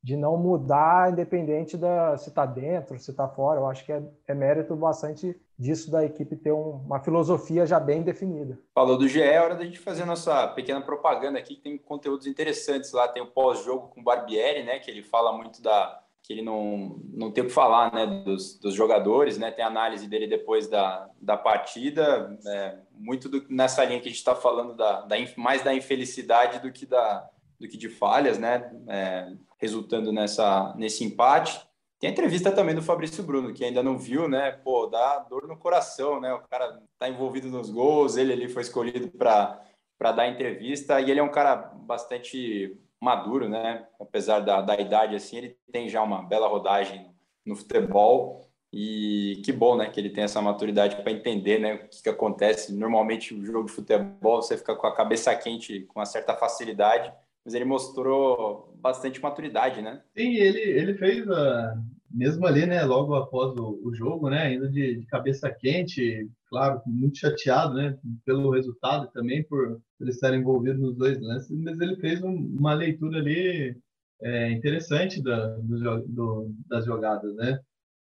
de 0.02 0.16
não 0.16 0.38
mudar, 0.38 1.12
independente 1.12 1.76
da 1.76 2.16
se 2.16 2.30
está 2.30 2.46
dentro, 2.46 2.98
se 2.98 3.10
está 3.10 3.28
fora. 3.28 3.60
Eu 3.60 3.66
acho 3.66 3.84
que 3.84 3.92
é, 3.92 4.02
é, 4.26 4.34
mérito 4.34 4.74
bastante 4.74 5.38
disso 5.58 5.90
da 5.90 6.02
equipe 6.02 6.34
ter 6.34 6.52
um, 6.52 6.76
uma 6.86 7.00
filosofia 7.00 7.66
já 7.66 7.78
bem 7.78 8.02
definida. 8.02 8.58
Falou 8.74 8.96
do 8.96 9.06
GE, 9.06 9.20
é 9.20 9.40
hora 9.40 9.54
da 9.54 9.64
gente 9.64 9.78
fazer 9.78 10.06
nossa 10.06 10.48
pequena 10.48 10.80
propaganda 10.80 11.38
aqui, 11.38 11.56
que 11.56 11.62
tem 11.62 11.76
conteúdos 11.76 12.26
interessantes 12.26 12.90
lá. 12.92 13.06
Tem 13.06 13.22
o 13.22 13.26
pós-jogo 13.26 13.88
com 13.88 14.00
o 14.00 14.04
Barbieri, 14.04 14.62
né? 14.62 14.78
Que 14.78 14.90
ele 14.90 15.02
fala 15.02 15.30
muito 15.36 15.60
da 15.60 16.00
que 16.28 16.34
ele 16.34 16.42
não, 16.42 17.00
não 17.10 17.32
tem 17.32 17.42
o 17.42 17.46
que 17.46 17.52
falar 17.52 17.90
né, 17.90 18.06
dos, 18.06 18.58
dos 18.58 18.74
jogadores, 18.74 19.38
né, 19.38 19.50
tem 19.50 19.64
análise 19.64 20.06
dele 20.06 20.26
depois 20.26 20.68
da, 20.68 21.08
da 21.18 21.38
partida, 21.38 22.38
é, 22.46 22.76
muito 22.92 23.30
do, 23.30 23.46
nessa 23.48 23.82
linha 23.82 23.98
que 23.98 24.08
a 24.08 24.10
gente 24.10 24.18
está 24.18 24.34
falando, 24.34 24.76
da, 24.76 25.00
da, 25.00 25.16
mais 25.38 25.64
da 25.64 25.72
infelicidade 25.74 26.60
do 26.60 26.70
que, 26.70 26.84
da, 26.84 27.26
do 27.58 27.66
que 27.66 27.78
de 27.78 27.88
falhas, 27.88 28.38
né, 28.38 28.70
é, 28.88 29.32
resultando 29.56 30.12
nessa, 30.12 30.74
nesse 30.76 31.02
empate. 31.02 31.66
Tem 31.98 32.10
a 32.10 32.12
entrevista 32.12 32.52
também 32.52 32.74
do 32.74 32.82
Fabrício 32.82 33.24
Bruno, 33.24 33.54
que 33.54 33.64
ainda 33.64 33.82
não 33.82 33.98
viu, 33.98 34.28
né? 34.28 34.52
Pô, 34.52 34.86
dá 34.86 35.18
dor 35.18 35.48
no 35.48 35.56
coração, 35.56 36.20
né? 36.20 36.32
O 36.32 36.38
cara 36.48 36.80
tá 36.96 37.08
envolvido 37.08 37.48
nos 37.48 37.70
gols, 37.70 38.16
ele 38.16 38.32
ali 38.32 38.48
foi 38.48 38.62
escolhido 38.62 39.08
para 39.08 40.12
dar 40.12 40.28
entrevista 40.28 41.00
e 41.00 41.10
ele 41.10 41.18
é 41.18 41.22
um 41.22 41.28
cara 41.28 41.56
bastante 41.56 42.78
maduro, 43.00 43.48
né? 43.48 43.86
Apesar 44.00 44.40
da, 44.40 44.60
da 44.60 44.78
idade, 44.80 45.14
assim, 45.14 45.38
ele 45.38 45.56
tem 45.72 45.88
já 45.88 46.02
uma 46.02 46.22
bela 46.22 46.48
rodagem 46.48 47.10
no 47.44 47.56
futebol 47.56 48.48
e 48.72 49.40
que 49.44 49.52
bom, 49.52 49.76
né? 49.76 49.88
Que 49.90 50.00
ele 50.00 50.10
tem 50.10 50.24
essa 50.24 50.42
maturidade 50.42 50.96
para 50.96 51.12
entender, 51.12 51.58
né? 51.58 51.74
O 51.74 51.88
que, 51.88 52.02
que 52.02 52.08
acontece. 52.08 52.74
Normalmente, 52.74 53.34
o 53.34 53.44
jogo 53.44 53.66
de 53.66 53.72
futebol 53.72 54.42
você 54.42 54.56
fica 54.56 54.74
com 54.76 54.86
a 54.86 54.94
cabeça 54.94 55.34
quente 55.36 55.80
com 55.82 56.00
uma 56.00 56.06
certa 56.06 56.34
facilidade, 56.34 57.12
mas 57.44 57.54
ele 57.54 57.64
mostrou 57.64 58.72
bastante 58.76 59.22
maturidade, 59.22 59.80
né? 59.80 60.02
Sim, 60.16 60.34
ele, 60.34 60.60
ele 60.60 60.94
fez 60.94 61.28
a, 61.30 61.78
mesmo 62.10 62.46
ali, 62.46 62.66
né, 62.66 62.82
logo 62.84 63.14
após 63.14 63.54
o, 63.58 63.80
o 63.84 63.94
jogo, 63.94 64.30
né, 64.30 64.42
ainda 64.42 64.68
de, 64.68 64.96
de, 65.00 65.06
cabeça 65.06 65.50
quente, 65.50 66.28
claro, 66.48 66.80
muito 66.86 67.18
chateado, 67.18 67.74
né, 67.74 67.96
pelo 68.24 68.50
resultado 68.50 69.10
também 69.12 69.44
por, 69.44 69.80
por 69.98 70.08
estar 70.08 70.34
envolvido 70.34 70.78
nos 70.78 70.96
dois 70.96 71.20
lances, 71.20 71.56
mas 71.58 71.78
ele 71.80 71.96
fez 71.96 72.22
um, 72.22 72.34
uma 72.58 72.74
leitura 72.74 73.18
ali 73.18 73.76
é, 74.22 74.52
interessante 74.52 75.22
da, 75.22 75.48
do, 75.58 76.02
do, 76.06 76.54
das 76.68 76.84
jogadas, 76.84 77.34
né. 77.36 77.58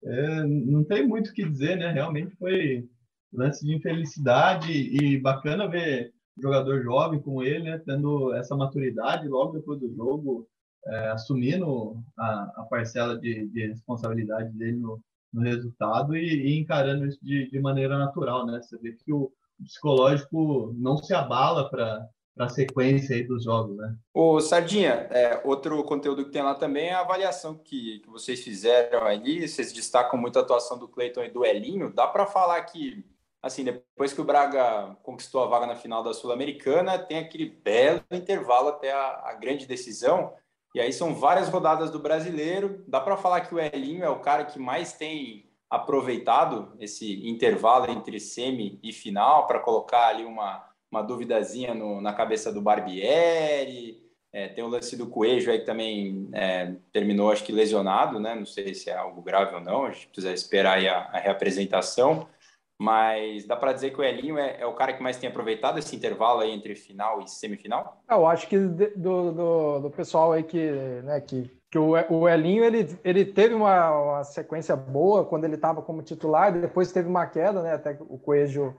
É, 0.04 0.44
não 0.44 0.84
tem 0.84 1.08
muito 1.08 1.32
o 1.32 1.34
que 1.34 1.50
dizer, 1.50 1.76
né, 1.78 1.92
realmente 1.92 2.36
foi 2.36 2.88
lance 3.34 3.66
de 3.66 3.76
infelicidade 3.76 4.72
e 4.72 5.20
bacana 5.20 5.68
ver 5.68 6.14
jogador 6.40 6.84
jovem 6.84 7.20
como 7.22 7.44
ele, 7.44 7.64
né, 7.64 7.82
tendo 7.86 8.34
essa 8.34 8.56
maturidade 8.56 9.28
logo 9.28 9.54
depois 9.54 9.80
do 9.80 9.94
jogo, 9.96 10.48
é, 10.88 11.10
assumindo 11.10 12.02
a, 12.18 12.54
a 12.58 12.64
parcela 12.70 13.18
de, 13.18 13.48
de, 13.48 13.68
responsabilidade 13.68 14.50
dele 14.52 14.78
no, 14.78 15.02
no 15.34 15.42
resultado 15.42 16.16
e, 16.16 16.24
e, 16.24 16.60
encarando 16.60 17.06
isso 17.06 17.20
de, 17.22 17.50
de, 17.50 17.60
maneira 17.60 17.98
natural, 17.98 18.46
né? 18.46 18.62
Você 18.62 18.78
vê 18.78 18.94
que 18.94 19.12
o 19.12 19.32
psicológico 19.64 20.74
não 20.78 20.98
se 20.98 21.14
abala 21.14 21.70
para 21.70 22.08
a 22.40 22.50
sequência 22.50 23.26
dos 23.28 23.44
jogos, 23.44 23.76
né? 23.76 23.96
O 24.14 24.40
Sardinha, 24.40 25.08
é, 25.12 25.42
outro 25.44 25.84
conteúdo 25.84 26.26
que 26.26 26.32
tem 26.32 26.44
lá 26.44 26.56
também 26.56 26.88
é 26.88 26.94
a 26.94 27.02
avaliação 27.02 27.56
que, 27.56 28.00
que 28.00 28.10
vocês 28.10 28.42
fizeram 28.42 29.06
ali. 29.06 29.48
Vocês 29.48 29.74
destacam 29.74 30.20
muito 30.20 30.38
a 30.38 30.42
atuação 30.42 30.78
do 30.78 30.88
Cleiton 30.88 31.24
e 31.24 31.32
do 31.32 31.44
Elinho. 31.44 31.92
Dá 31.92 32.08
para 32.08 32.28
falar 32.28 32.62
que, 32.62 33.04
assim, 33.42 33.64
depois 33.64 34.14
que 34.14 34.22
o 34.22 34.26
Braga 34.26 34.96
conquistou 35.04 35.44
a 35.44 35.48
vaga 35.48 35.66
na 35.66 35.76
final 35.76 36.04
da 36.04 36.14
Sul-Americana, 36.14 37.00
tem 37.00 37.18
aquele 37.18 37.50
belo 37.50 38.04
intervalo 38.12 38.70
até 38.70 38.92
a, 38.94 39.24
a 39.26 39.34
grande 39.34 39.66
decisão. 39.66 40.34
E 40.78 40.80
aí 40.80 40.94
são 40.94 41.16
várias 41.16 41.50
rodadas 41.50 41.90
do 41.90 41.98
brasileiro. 41.98 42.84
Dá 42.88 43.02
para 43.02 43.18
falar 43.18 43.42
que 43.42 43.56
o 43.56 43.60
Elinho 43.60 44.04
é 44.04 44.10
o 44.10 44.20
cara 44.20 44.46
que 44.46 44.60
mais 44.60 44.94
tem 44.94 45.50
aproveitado 45.68 46.72
esse 46.80 47.28
intervalo 47.28 47.90
entre 47.90 48.20
semi 48.20 48.80
e 48.84 48.94
final 48.94 49.48
para 49.48 49.58
colocar 49.58 50.10
ali 50.10 50.24
uma, 50.24 50.64
uma 50.92 51.02
duvidazinha 51.02 51.74
no, 51.74 52.00
na 52.00 52.14
cabeça 52.14 52.54
do 52.54 52.62
Barbieri. 52.62 54.06
É, 54.32 54.50
tem 54.50 54.64
o 54.64 54.68
lance 54.68 54.96
do 54.96 55.08
Coelho 55.08 55.52
aí 55.52 55.58
que 55.58 55.66
também 55.66 56.30
é, 56.32 56.76
terminou, 56.94 57.32
acho 57.32 57.44
que 57.44 57.52
lesionado, 57.52 58.20
né? 58.20 58.36
Não 58.36 58.46
sei 58.46 58.76
se 58.76 58.92
é 58.92 58.96
algo 58.96 59.20
grave 59.24 59.56
ou 59.56 59.62
não, 59.62 59.86
a 59.86 59.92
gente 59.92 60.10
precisa 60.10 60.32
esperar 60.32 60.78
a, 60.86 61.10
a 61.12 61.18
reapresentação 61.18 62.28
mas 62.80 63.48
dá 63.48 63.56
para 63.56 63.74
dizer 63.74 63.92
que 63.92 64.00
o 64.00 64.04
Elinho 64.04 64.38
é, 64.38 64.62
é, 64.62 64.66
o 64.66 64.74
cara 64.74 64.94
que 64.94 65.02
mais 65.02 65.18
tem 65.18 65.30
aproveitado 65.30 65.80
esse 65.80 65.96
intervalo 65.96 66.42
aí 66.42 66.52
entre 66.52 66.76
final 66.76 67.22
e 67.22 67.28
semifinal? 67.28 68.02
É, 68.08 68.14
eu 68.14 68.28
acho 68.28 68.48
que 68.48 68.58
do, 68.58 69.32
do, 69.32 69.80
do 69.80 69.90
pessoal 69.90 70.32
aí 70.32 70.44
que, 70.44 70.70
né, 71.04 71.20
que, 71.22 71.52
que 71.72 71.80
o, 71.80 72.30
Elinho 72.30 72.64
ele, 72.64 72.88
ele 73.04 73.26
teve 73.26 73.56
uma, 73.56 73.90
uma 73.90 74.24
sequência 74.24 74.76
boa 74.76 75.26
quando 75.26 75.46
ele 75.46 75.56
estava 75.56 75.82
como 75.82 76.04
titular, 76.04 76.52
depois 76.52 76.92
teve 76.92 77.10
uma 77.10 77.26
queda, 77.26 77.64
né, 77.64 77.74
até 77.74 77.98
o 78.00 78.18
Coelho, 78.20 78.78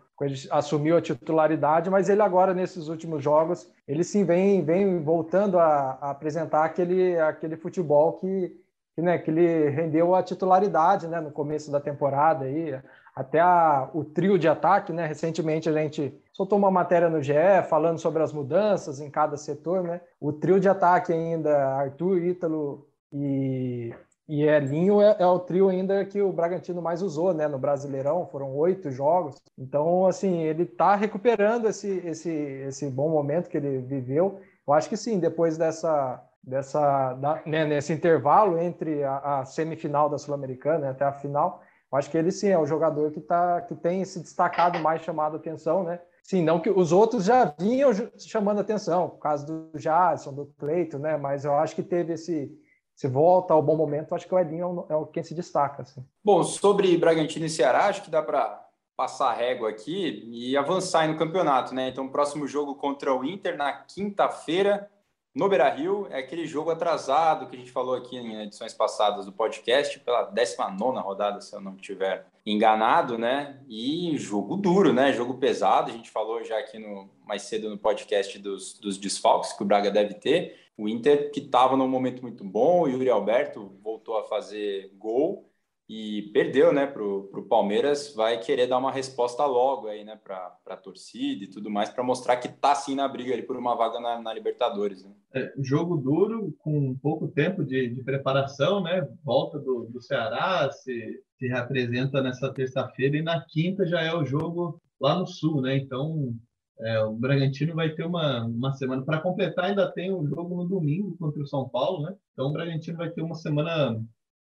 assumiu 0.51 0.97
a 0.97 1.03
titularidade, 1.03 1.91
mas 1.91 2.09
ele 2.09 2.23
agora 2.23 2.55
nesses 2.55 2.89
últimos 2.89 3.23
jogos 3.23 3.69
ele 3.87 4.05
sim 4.05 4.25
vem, 4.25 4.65
vem 4.65 5.03
voltando 5.03 5.59
a, 5.59 5.99
a 6.01 6.11
apresentar 6.11 6.65
aquele, 6.65 7.19
aquele 7.19 7.57
futebol 7.57 8.13
que, 8.13 8.57
né, 9.03 9.19
que 9.19 9.31
ele 9.31 9.69
rendeu 9.71 10.15
a 10.15 10.23
titularidade 10.23 11.07
né, 11.07 11.21
no 11.21 11.31
começo 11.31 11.71
da 11.71 11.81
temporada 11.81 12.45
aí 12.45 12.81
até 13.19 13.41
a, 13.41 13.91
o 13.93 14.05
trio 14.05 14.39
de 14.39 14.47
ataque, 14.47 14.93
né? 14.93 15.05
Recentemente 15.05 15.69
a 15.69 15.73
gente 15.73 16.17
soltou 16.33 16.57
uma 16.57 16.71
matéria 16.71 17.11
no 17.11 17.21
GE 17.21 17.33
falando 17.69 17.99
sobre 17.99 18.23
as 18.23 18.33
mudanças 18.33 19.01
em 19.01 19.11
cada 19.11 19.37
setor, 19.37 19.83
né? 19.83 20.01
O 20.21 20.33
trio 20.33 20.61
de 20.61 20.69
ataque 20.69 21.13
ainda, 21.13 21.75
Arthur, 21.75 22.23
Ítalo 22.23 22.87
e, 23.13 23.93
e 24.29 24.45
Elinho, 24.45 25.03
é, 25.03 25.17
é, 25.19 25.27
o 25.27 25.41
trio 25.41 25.69
ainda 25.69 26.05
que 26.05 26.23
o 26.23 26.33
Bragantino 26.33 26.81
mais 26.81 27.03
usou, 27.03 27.35
né? 27.35 27.49
No 27.49 27.59
Brasileirão, 27.59 28.25
foram 28.25 28.55
oito 28.55 28.89
jogos. 28.89 29.35
Então, 29.59 30.07
assim, 30.07 30.43
ele 30.43 30.63
está 30.63 30.95
recuperando 30.95 31.67
esse, 31.67 31.91
esse, 32.07 32.31
esse 32.31 32.89
bom 32.89 33.09
momento 33.09 33.49
que 33.49 33.57
ele 33.57 33.79
viveu. 33.79 34.39
Eu 34.65 34.75
acho 34.75 34.89
que 34.89 34.97
sim, 34.97 35.19
depois 35.19 35.59
dessa, 35.59 36.23
dessa 36.43 37.15
da, 37.15 37.43
né, 37.45 37.65
nesse 37.65 37.93
intervalo 37.93 38.59
entre 38.59 39.05
a, 39.05 39.41
a 39.41 39.45
semifinal 39.45 40.09
da 40.09 40.19
Sul-Americana 40.19 40.79
né, 40.79 40.91
até 40.91 41.05
a 41.05 41.13
final, 41.13 41.63
eu 41.91 41.99
acho 41.99 42.11
que 42.11 42.19
ele 42.19 42.31
sim 42.31 42.49
é 42.49 42.59
o 42.59 42.67
jogador 42.67 43.11
que, 43.11 43.21
tá, 43.21 43.63
que 43.63 43.75
tem 43.75 44.05
se 44.05 44.21
destacado 44.21 44.79
mais, 44.79 45.03
chamado 45.03 45.37
atenção, 45.37 45.83
né? 45.83 46.01
Sim, 46.23 46.45
não 46.45 46.61
que 46.61 46.69
os 46.69 46.93
outros 46.93 47.25
já 47.25 47.55
vinham 47.59 47.91
chamando 48.19 48.61
atenção, 48.61 49.09
por 49.09 49.19
causa 49.19 49.47
do 49.47 49.71
Jadson, 49.79 50.35
do 50.35 50.47
Cleito, 50.59 50.99
né? 50.99 51.17
Mas 51.17 51.47
eu 51.47 51.55
acho 51.55 51.75
que 51.75 51.83
teve 51.83 52.13
esse, 52.13 52.53
se 52.95 53.09
volta 53.09 53.55
ao 53.55 53.63
bom 53.63 53.75
momento, 53.75 54.15
acho 54.15 54.29
que 54.29 54.35
o 54.35 54.39
Edinho 54.39 54.85
é, 54.91 54.95
o, 54.95 55.05
é 55.05 55.07
quem 55.11 55.23
se 55.23 55.35
destaca. 55.35 55.83
Assim. 55.83 56.05
Bom, 56.23 56.43
sobre 56.43 56.95
Bragantino 56.99 57.47
e 57.47 57.51
Ceará, 57.51 57.87
acho 57.87 58.03
que 58.03 58.11
dá 58.11 58.23
para 58.23 58.63
passar 58.95 59.31
a 59.31 59.33
régua 59.33 59.71
aqui 59.71 60.29
e 60.31 60.55
avançar 60.57 61.09
no 61.09 61.17
campeonato, 61.17 61.75
né? 61.75 61.89
Então, 61.89 62.09
próximo 62.09 62.47
jogo 62.47 62.75
contra 62.75 63.15
o 63.15 63.25
Inter 63.25 63.57
na 63.57 63.73
quinta-feira, 63.73 64.91
no 65.35 65.49
Beira 65.49 65.69
Rio, 65.71 66.07
é 66.11 66.19
aquele 66.19 66.47
jogo 66.47 66.71
atrasado 66.71 67.47
que 67.47 67.55
a 67.55 67.59
gente 67.59 67.71
falou 67.71 67.95
aqui 67.95 68.17
em 68.17 68.43
edições 68.43 68.75
passadas 68.75 69.25
do 69.25 69.33
podcast, 69.33 70.01
pela 70.01 70.25
19 70.25 70.99
rodada, 70.99 71.41
se 71.41 71.55
eu 71.55 71.61
não 71.61 71.75
estiver 71.77 72.27
enganado, 72.45 73.17
né? 73.17 73.61
E 73.69 74.17
jogo 74.17 74.57
duro, 74.57 74.93
né? 74.93 75.13
Jogo 75.13 75.35
pesado. 75.35 75.91
A 75.91 75.95
gente 75.95 76.11
falou 76.11 76.43
já 76.43 76.59
aqui 76.59 76.79
no 76.79 77.09
mais 77.27 77.43
cedo 77.43 77.69
no 77.69 77.79
podcast 77.79 78.39
dos, 78.39 78.79
dos 78.79 78.97
desfalques 78.97 79.53
que 79.53 79.63
o 79.63 79.67
Braga 79.67 79.91
deve 79.91 80.15
ter. 80.15 80.57
O 80.77 80.89
Inter, 80.89 81.31
que 81.31 81.41
estava 81.41 81.77
num 81.77 81.89
momento 81.89 82.23
muito 82.23 82.45
bom, 82.45 82.83
o 82.83 82.89
Yuri 82.89 83.11
Alberto 83.11 83.73
voltou 83.83 84.17
a 84.17 84.25
fazer 84.25 84.93
gol 84.97 85.48
e 85.89 86.31
perdeu, 86.35 86.71
né, 86.73 86.87
para 86.87 87.03
o 87.03 87.47
Palmeiras, 87.49 88.13
vai 88.15 88.39
querer 88.39 88.67
dar 88.67 88.77
uma 88.77 88.93
resposta 88.93 89.47
logo 89.47 89.87
aí, 89.87 90.05
né, 90.05 90.17
para 90.23 90.59
a 90.67 90.77
torcida 90.77 91.45
e 91.45 91.49
tudo 91.49 91.71
mais, 91.71 91.89
para 91.89 92.05
mostrar 92.05 92.37
que 92.37 92.49
tá 92.49 92.75
sim 92.75 92.95
na 92.95 93.09
briga 93.09 93.33
ali 93.33 93.43
por 93.43 93.57
uma 93.57 93.75
vaga 93.75 93.99
na, 93.99 94.21
na 94.21 94.35
Libertadores. 94.35 95.03
Né? 95.03 95.13
É, 95.35 95.53
jogo 95.59 95.97
duro, 95.97 96.55
com 96.59 96.95
pouco 96.99 97.27
tempo 97.29 97.65
de, 97.65 97.89
de 97.89 98.03
preparação, 98.03 98.83
né, 98.83 99.09
volta 99.25 99.59
do, 99.59 99.87
do 99.87 100.03
Ceará, 100.03 100.71
se, 100.71 101.23
se 101.39 101.49
representa 101.49 102.21
nessa 102.21 102.53
terça-feira 102.53 103.17
e 103.17 103.23
na 103.23 103.41
quinta 103.41 103.87
já 103.87 104.03
é 104.03 104.15
o 104.15 104.27
jogo 104.27 104.81
lá 105.01 105.19
no 105.19 105.27
Sul, 105.27 105.63
né, 105.63 105.77
então 105.77 106.35
É, 106.81 107.03
o 107.03 107.13
Bragantino 107.13 107.75
vai 107.75 107.91
ter 107.91 108.07
uma, 108.07 108.45
uma 108.47 108.73
semana 108.73 109.03
para 109.03 109.21
completar, 109.21 109.65
ainda 109.65 109.91
tem 109.91 110.15
um 110.15 110.25
jogo 110.29 110.55
no 110.55 110.65
domingo 110.65 111.17
contra 111.19 111.43
o 111.43 111.47
São 111.47 111.69
Paulo, 111.69 112.05
né? 112.05 112.15
Então 112.33 112.47
o 112.47 112.53
Bragantino 112.53 112.97
vai 112.97 113.11
ter 113.11 113.21
uma 113.21 113.35
semana 113.35 114.01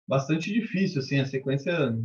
bastante 0.07 0.53
difícil, 0.53 0.99
assim, 0.99 1.19
a 1.19 1.25
sequência 1.25 1.97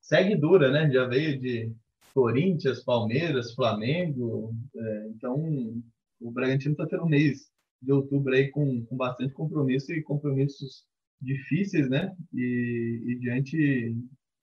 segue 0.00 0.36
dura, 0.36 0.70
né? 0.70 0.90
Já 0.90 1.06
veio 1.06 1.38
de 1.38 1.72
Corinthians, 2.14 2.82
Palmeiras, 2.82 3.54
Flamengo, 3.54 4.54
é, 4.76 5.08
então 5.08 5.82
o 6.20 6.30
Bragantino 6.30 6.72
está 6.72 6.86
tendo 6.86 7.04
um 7.04 7.08
mês 7.08 7.50
de 7.80 7.92
outubro 7.92 8.34
aí 8.34 8.50
com, 8.50 8.84
com 8.86 8.96
bastante 8.96 9.32
compromisso 9.32 9.92
e 9.92 10.02
compromissos 10.02 10.84
difíceis, 11.20 11.88
né? 11.88 12.14
E, 12.32 13.02
e 13.06 13.18
diante 13.18 13.96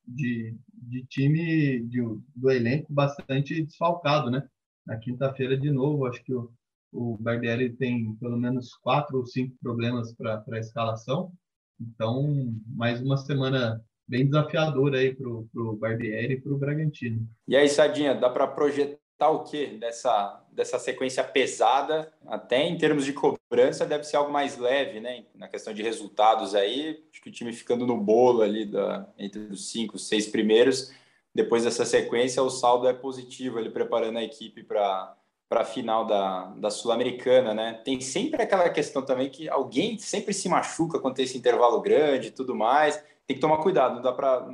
de, 0.07 0.55
de 0.73 1.05
time 1.05 1.81
de, 1.87 2.01
do 2.35 2.51
elenco 2.51 2.93
bastante 2.93 3.63
desfalcado, 3.63 4.29
né? 4.29 4.47
Na 4.85 4.97
quinta-feira, 4.97 5.57
de 5.57 5.71
novo, 5.71 6.05
acho 6.05 6.23
que 6.23 6.33
o, 6.33 6.51
o 6.91 7.17
Barbieri 7.17 7.75
tem 7.75 8.15
pelo 8.15 8.37
menos 8.37 8.73
quatro 8.75 9.17
ou 9.17 9.25
cinco 9.25 9.55
problemas 9.61 10.13
para 10.13 10.43
a 10.49 10.59
escalação. 10.59 11.31
Então, 11.79 12.53
mais 12.67 13.01
uma 13.01 13.17
semana 13.17 13.83
bem 14.07 14.25
desafiadora 14.25 14.99
aí 14.99 15.13
para 15.13 15.27
o 15.27 15.77
Barbieri 15.79 16.33
e 16.33 16.41
para 16.41 16.53
o 16.53 16.57
Bragantino. 16.57 17.27
E 17.47 17.55
aí, 17.55 17.67
Sadinha, 17.67 18.13
dá 18.13 18.29
para 18.29 18.47
projetar 18.47 19.29
o 19.29 19.43
que 19.43 19.67
dessa, 19.77 20.45
dessa 20.51 20.77
sequência 20.77 21.23
pesada? 21.23 22.13
Até 22.27 22.67
em 22.67 22.77
termos 22.77 23.05
de 23.05 23.13
cobrança, 23.13 23.85
deve 23.85 24.03
ser 24.03 24.17
algo 24.17 24.31
mais 24.31 24.57
leve, 24.57 24.99
né? 24.99 25.25
Na 25.35 25.47
questão 25.47 25.73
de 25.73 25.81
resultados 25.81 26.53
aí, 26.53 27.03
acho 27.11 27.21
que 27.21 27.29
o 27.29 27.33
time 27.33 27.51
ficando 27.51 27.85
no 27.85 27.97
bolo 27.97 28.41
ali 28.41 28.65
da, 28.65 29.07
entre 29.17 29.39
os 29.41 29.71
cinco, 29.71 29.97
seis 29.97 30.27
primeiros 30.27 30.93
depois 31.35 31.65
dessa 31.65 31.83
sequência, 31.83 32.41
o 32.41 32.49
saldo 32.49 32.87
é 32.87 32.93
positivo, 32.93 33.59
ele 33.59 33.69
preparando 33.69 34.17
a 34.17 34.23
equipe 34.23 34.63
para 34.63 35.13
para 35.47 35.61
a 35.61 35.65
final 35.65 36.05
da, 36.05 36.45
da 36.57 36.69
Sul-Americana, 36.69 37.53
né? 37.53 37.81
Tem 37.85 38.01
sempre 38.01 38.41
aquela 38.41 38.69
questão 38.69 39.03
também 39.03 39.29
que 39.29 39.47
alguém 39.47 39.97
sempre 39.97 40.33
se 40.33 40.49
machuca 40.49 40.99
quando 40.99 41.15
tem 41.15 41.25
esse 41.25 41.37
intervalo 41.37 41.81
grande 41.81 42.29
e 42.29 42.31
tudo 42.31 42.55
mais. 42.55 43.01
Tem 43.27 43.35
que 43.35 43.41
tomar 43.41 43.57
cuidado, 43.57 43.95
não 43.95 44.01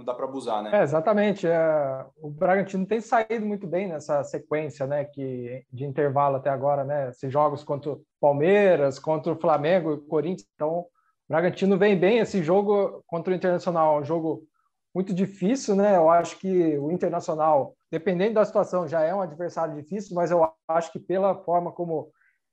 dá 0.05 0.13
para 0.13 0.25
abusar, 0.25 0.63
né? 0.63 0.71
É, 0.73 0.81
exatamente. 0.81 1.45
É, 1.45 2.05
o 2.21 2.29
Bragantino 2.29 2.85
tem 2.85 3.01
saído 3.01 3.45
muito 3.45 3.67
bem 3.67 3.87
nessa 3.87 4.23
sequência, 4.23 4.87
né? 4.87 5.03
Que 5.03 5.65
de 5.71 5.83
intervalo 5.83 6.37
até 6.37 6.49
agora, 6.49 6.83
né? 6.85 7.09
Esses 7.09 7.31
jogos 7.31 7.65
contra 7.65 7.91
o 7.91 8.01
Palmeiras, 8.19 8.97
contra 8.97 9.33
o 9.33 9.39
Flamengo, 9.39 9.93
e 9.93 10.07
Corinthians. 10.07 10.47
Então, 10.55 10.79
o 10.79 10.87
Bragantino 11.27 11.77
vem 11.77 11.97
bem. 11.97 12.19
Esse 12.19 12.41
jogo 12.41 13.03
contra 13.07 13.33
o 13.33 13.35
Internacional, 13.35 13.99
um 13.99 14.05
jogo 14.05 14.43
muito 14.95 15.13
difícil, 15.13 15.75
né? 15.75 15.97
Eu 15.97 16.09
acho 16.09 16.37
que 16.37 16.77
o 16.77 16.91
Internacional, 16.91 17.75
dependendo 17.91 18.35
da 18.35 18.45
situação, 18.45 18.87
já 18.87 19.01
é 19.01 19.13
um 19.13 19.21
adversário 19.21 19.75
difícil, 19.75 20.15
mas 20.15 20.31
eu 20.31 20.49
acho 20.67 20.91
que 20.91 20.99
pela 20.99 21.35
forma 21.35 21.71
como 21.71 22.11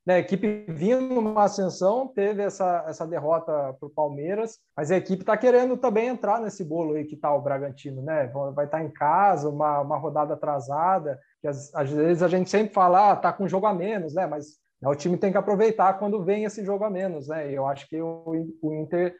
né, 0.08 0.14
a 0.14 0.18
equipe 0.20 0.64
vindo 0.68 1.14
numa 1.14 1.44
ascensão, 1.44 2.08
teve 2.08 2.42
essa, 2.42 2.82
essa 2.88 3.06
derrota 3.06 3.74
para 3.78 3.86
o 3.86 3.90
Palmeiras, 3.90 4.58
mas 4.74 4.90
a 4.90 4.96
equipe 4.96 5.22
está 5.22 5.36
querendo 5.36 5.76
também 5.76 6.08
entrar 6.08 6.40
nesse 6.40 6.64
bolo 6.64 6.94
aí 6.94 7.04
que 7.04 7.14
está 7.14 7.30
o 7.34 7.42
Bragantino, 7.42 8.00
né? 8.00 8.26
Vai 8.54 8.64
estar 8.64 8.78
tá 8.78 8.82
em 8.82 8.88
casa, 8.88 9.50
uma, 9.50 9.80
uma 9.80 9.98
rodada 9.98 10.32
atrasada, 10.32 11.20
que 11.42 11.46
às, 11.46 11.74
às 11.74 11.90
vezes 11.90 12.22
a 12.22 12.28
gente 12.28 12.48
sempre 12.48 12.72
fala, 12.72 13.12
ah, 13.12 13.16
tá 13.16 13.32
com 13.34 13.46
jogo 13.46 13.66
a 13.66 13.74
menos, 13.74 14.14
né? 14.14 14.26
Mas 14.26 14.56
né, 14.80 14.88
o 14.88 14.94
time 14.94 15.18
tem 15.18 15.30
que 15.30 15.36
aproveitar 15.36 15.98
quando 15.98 16.24
vem 16.24 16.44
esse 16.44 16.64
jogo 16.64 16.84
a 16.84 16.90
menos, 16.90 17.28
né? 17.28 17.50
E 17.50 17.54
eu 17.54 17.66
acho 17.66 17.86
que 17.86 18.00
o, 18.00 18.48
o 18.62 18.72
Inter, 18.72 19.14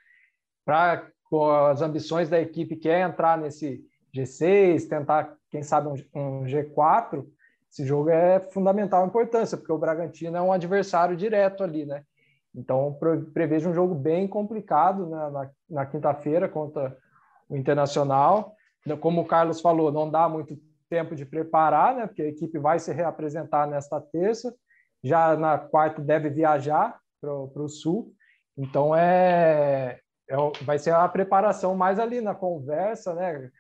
para 0.64 1.07
as 1.70 1.83
ambições 1.83 2.31
da 2.31 2.40
equipe 2.40 2.76
que 2.76 2.88
é 2.88 3.02
entrar 3.02 3.37
nesse 3.37 3.85
G6, 4.16 4.88
tentar, 4.88 5.37
quem 5.50 5.62
sabe, 5.62 5.88
um, 5.88 5.94
um 6.20 6.44
G4, 6.44 7.26
esse 7.70 7.84
jogo 7.84 8.11
é 8.11 8.40
fundamental 8.40 9.06
importância, 9.06 9.56
porque 9.56 9.72
o 9.72 9.78
Bragantino 9.78 10.37
é 10.37 10.42
um 10.42 10.52
adversário 10.52 11.16
direto 11.16 11.62
ali, 11.62 11.84
né? 11.84 12.02
Então, 12.54 12.98
prevejo 13.32 13.68
um 13.68 13.74
jogo 13.74 13.94
bem 13.94 14.26
complicado 14.26 15.06
né, 15.06 15.30
na, 15.30 15.50
na 15.70 15.87
quinta-feira 15.87 16.48
contra 16.48 16.96
o 17.48 17.56
Internacional. 17.56 18.54
Como 19.00 19.20
o 19.20 19.26
Carlos 19.26 19.61
falou, 19.61 19.92
não 19.92 20.11
dá 20.11 20.28
muito 20.28 20.58
tempo 20.88 21.14
de 21.14 21.26
preparar, 21.26 21.94
né? 21.94 22.06
Porque 22.06 22.22
a 22.22 22.28
equipe 22.28 22.58
vai 22.58 22.78
se 22.78 22.92
reapresentar 22.92 23.66
nesta 23.66 24.00
terça. 24.00 24.54
Já 25.04 25.37
na 25.37 25.58
quarta 25.58 26.00
deve 26.00 26.30
viajar 26.30 26.98
para 27.20 27.62
o 27.62 27.68
Sul. 27.68 28.12
Então, 28.56 28.96
é, 28.96 30.00
é, 30.28 30.37
vai 30.62 30.78
ser 30.78 30.94
a 30.94 31.06
preparação 31.08 31.76
mais 31.76 31.98
ali 31.98 32.20
na 32.20 32.34
conversa, 32.34 33.14
né? 33.14 33.50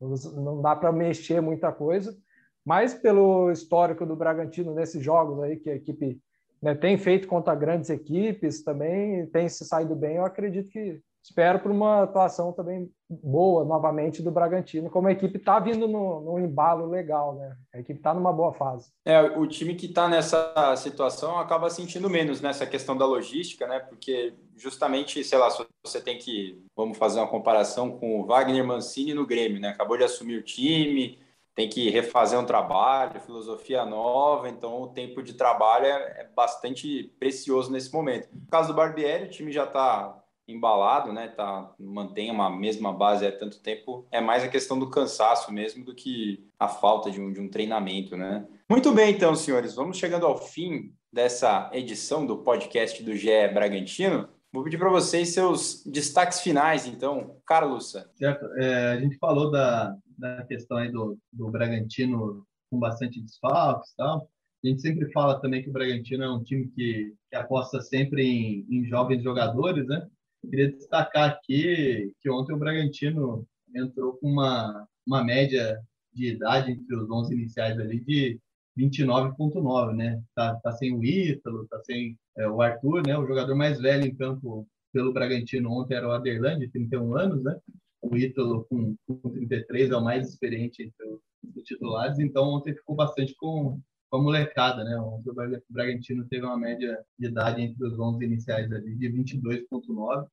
Não 0.00 0.60
dá 0.60 0.76
para 0.76 0.92
mexer 0.92 1.40
muita 1.40 1.72
coisa, 1.72 2.16
mas 2.64 2.92
pelo 2.94 3.50
histórico 3.50 4.04
do 4.04 4.16
Bragantino 4.16 4.74
nesses 4.74 5.02
jogos 5.02 5.42
aí 5.42 5.56
que 5.56 5.70
a 5.70 5.76
equipe 5.76 6.20
né, 6.60 6.74
tem 6.74 6.98
feito 6.98 7.28
contra 7.28 7.54
grandes 7.54 7.90
equipes 7.90 8.62
também, 8.62 9.26
tem 9.26 9.48
se 9.48 9.64
saído 9.64 9.94
bem, 9.94 10.16
eu 10.16 10.24
acredito 10.24 10.70
que 10.70 11.00
espero 11.26 11.58
por 11.58 11.72
uma 11.72 12.04
atuação 12.04 12.52
também 12.52 12.88
boa 13.08 13.64
novamente 13.64 14.22
do 14.22 14.30
Bragantino, 14.30 14.88
como 14.88 15.08
a 15.08 15.12
equipe 15.12 15.38
está 15.38 15.58
vindo 15.58 15.88
no, 15.88 16.20
no, 16.20 16.38
embalo 16.38 16.88
legal, 16.88 17.34
né? 17.34 17.56
A 17.74 17.80
equipe 17.80 17.98
está 17.98 18.14
numa 18.14 18.32
boa 18.32 18.52
fase. 18.52 18.92
É, 19.04 19.20
o 19.20 19.46
time 19.46 19.74
que 19.74 19.86
está 19.86 20.08
nessa 20.08 20.74
situação 20.76 21.38
acaba 21.38 21.68
sentindo 21.68 22.08
menos 22.08 22.40
nessa 22.40 22.64
questão 22.64 22.96
da 22.96 23.04
logística, 23.04 23.66
né? 23.66 23.80
Porque 23.80 24.34
justamente, 24.56 25.22
sei 25.24 25.38
lá, 25.38 25.48
você 25.84 26.00
tem 26.00 26.16
que, 26.16 26.64
vamos 26.76 26.96
fazer 26.96 27.18
uma 27.18 27.28
comparação 27.28 27.98
com 27.98 28.20
o 28.20 28.26
Wagner 28.26 28.64
Mancini 28.64 29.12
no 29.12 29.26
Grêmio, 29.26 29.60
né? 29.60 29.70
Acabou 29.70 29.96
de 29.96 30.04
assumir 30.04 30.38
o 30.38 30.44
time, 30.44 31.18
tem 31.56 31.68
que 31.68 31.90
refazer 31.90 32.38
um 32.38 32.46
trabalho, 32.46 33.20
filosofia 33.20 33.84
nova, 33.84 34.48
então 34.48 34.80
o 34.82 34.88
tempo 34.88 35.22
de 35.22 35.34
trabalho 35.34 35.86
é, 35.86 36.20
é 36.20 36.30
bastante 36.36 37.12
precioso 37.18 37.72
nesse 37.72 37.92
momento. 37.92 38.28
No 38.32 38.46
caso 38.48 38.68
do 38.68 38.74
Barbieri, 38.74 39.24
o 39.24 39.30
time 39.30 39.50
já 39.50 39.64
está 39.64 40.22
embalado, 40.48 41.12
né? 41.12 41.28
Tá, 41.28 41.74
mantém 41.78 42.30
uma 42.30 42.48
mesma 42.48 42.92
base 42.92 43.26
há 43.26 43.32
tanto 43.32 43.60
tempo. 43.60 44.06
É 44.10 44.20
mais 44.20 44.44
a 44.44 44.48
questão 44.48 44.78
do 44.78 44.90
cansaço 44.90 45.52
mesmo 45.52 45.84
do 45.84 45.94
que 45.94 46.48
a 46.58 46.68
falta 46.68 47.10
de 47.10 47.20
um, 47.20 47.32
de 47.32 47.40
um 47.40 47.48
treinamento, 47.48 48.16
né? 48.16 48.46
Muito 48.68 48.92
bem, 48.92 49.12
então, 49.14 49.34
senhores, 49.34 49.74
vamos 49.74 49.96
chegando 49.96 50.26
ao 50.26 50.38
fim 50.38 50.92
dessa 51.12 51.70
edição 51.72 52.26
do 52.26 52.38
podcast 52.38 53.02
do 53.02 53.14
GE 53.14 53.48
Bragantino. 53.52 54.28
Vou 54.52 54.64
pedir 54.64 54.78
para 54.78 54.90
vocês 54.90 55.30
seus 55.30 55.84
destaques 55.84 56.40
finais, 56.40 56.86
então. 56.86 57.36
Carlos. 57.46 57.92
Certo. 58.14 58.46
É, 58.56 58.92
a 58.92 59.00
gente 59.00 59.18
falou 59.18 59.50
da, 59.50 59.94
da 60.16 60.44
questão 60.44 60.78
aí 60.78 60.90
do, 60.90 61.18
do 61.32 61.50
Bragantino 61.50 62.46
com 62.70 62.78
bastante 62.78 63.20
desfalques 63.20 63.90
e 63.92 63.96
tal. 63.96 64.28
A 64.64 64.68
gente 64.68 64.80
sempre 64.80 65.10
fala 65.12 65.40
também 65.40 65.62
que 65.62 65.68
o 65.68 65.72
Bragantino 65.72 66.24
é 66.24 66.30
um 66.30 66.42
time 66.42 66.68
que, 66.68 67.14
que 67.30 67.36
aposta 67.36 67.80
sempre 67.80 68.22
em, 68.22 68.66
em 68.70 68.84
jovens 68.86 69.22
jogadores, 69.22 69.86
né? 69.86 70.06
Queria 70.42 70.70
destacar 70.70 71.30
aqui 71.30 72.12
que 72.20 72.30
ontem 72.30 72.54
o 72.54 72.58
Bragantino 72.58 73.46
entrou 73.74 74.14
com 74.14 74.30
uma, 74.30 74.86
uma 75.06 75.24
média 75.24 75.80
de 76.12 76.28
idade 76.28 76.72
entre 76.72 76.96
os 76.96 77.10
11 77.10 77.34
iniciais 77.34 77.78
ali 77.78 78.00
de 78.00 78.40
29,9, 78.78 79.94
né? 79.94 80.22
Tá, 80.34 80.54
tá 80.56 80.72
sem 80.72 80.94
o 80.94 81.04
Ítalo, 81.04 81.66
tá 81.68 81.80
sem 81.80 82.18
é, 82.36 82.48
o 82.48 82.60
Arthur, 82.60 83.02
né? 83.06 83.16
O 83.18 83.26
jogador 83.26 83.54
mais 83.54 83.80
velho 83.80 84.06
em 84.06 84.14
campo 84.14 84.66
pelo 84.92 85.12
Bragantino 85.12 85.70
ontem 85.72 85.94
era 85.94 86.08
o 86.08 86.12
Aderlan, 86.12 86.58
de 86.58 86.68
31 86.68 87.16
anos, 87.16 87.42
né? 87.42 87.58
O 88.00 88.16
Ítalo 88.16 88.64
com, 88.64 88.94
com 89.06 89.30
33 89.30 89.90
é 89.90 89.96
o 89.96 90.04
mais 90.04 90.28
experiente 90.28 90.82
entre 90.82 91.06
os 91.06 91.64
titulares, 91.64 92.18
então 92.18 92.44
ontem 92.44 92.74
ficou 92.74 92.94
bastante 92.94 93.34
com, 93.36 93.80
com 94.10 94.18
a 94.18 94.22
molecada, 94.22 94.84
né? 94.84 94.96
Ontem 94.98 95.30
o 95.30 95.62
Bragantino 95.70 96.26
teve 96.28 96.44
uma 96.44 96.56
média 96.56 96.98
de 97.18 97.26
idade 97.26 97.62
entre 97.62 97.86
os 97.86 97.98
11 97.98 98.24
iniciais 98.24 98.70
ali 98.72 98.94
de 98.96 99.08
22,9 99.10 100.26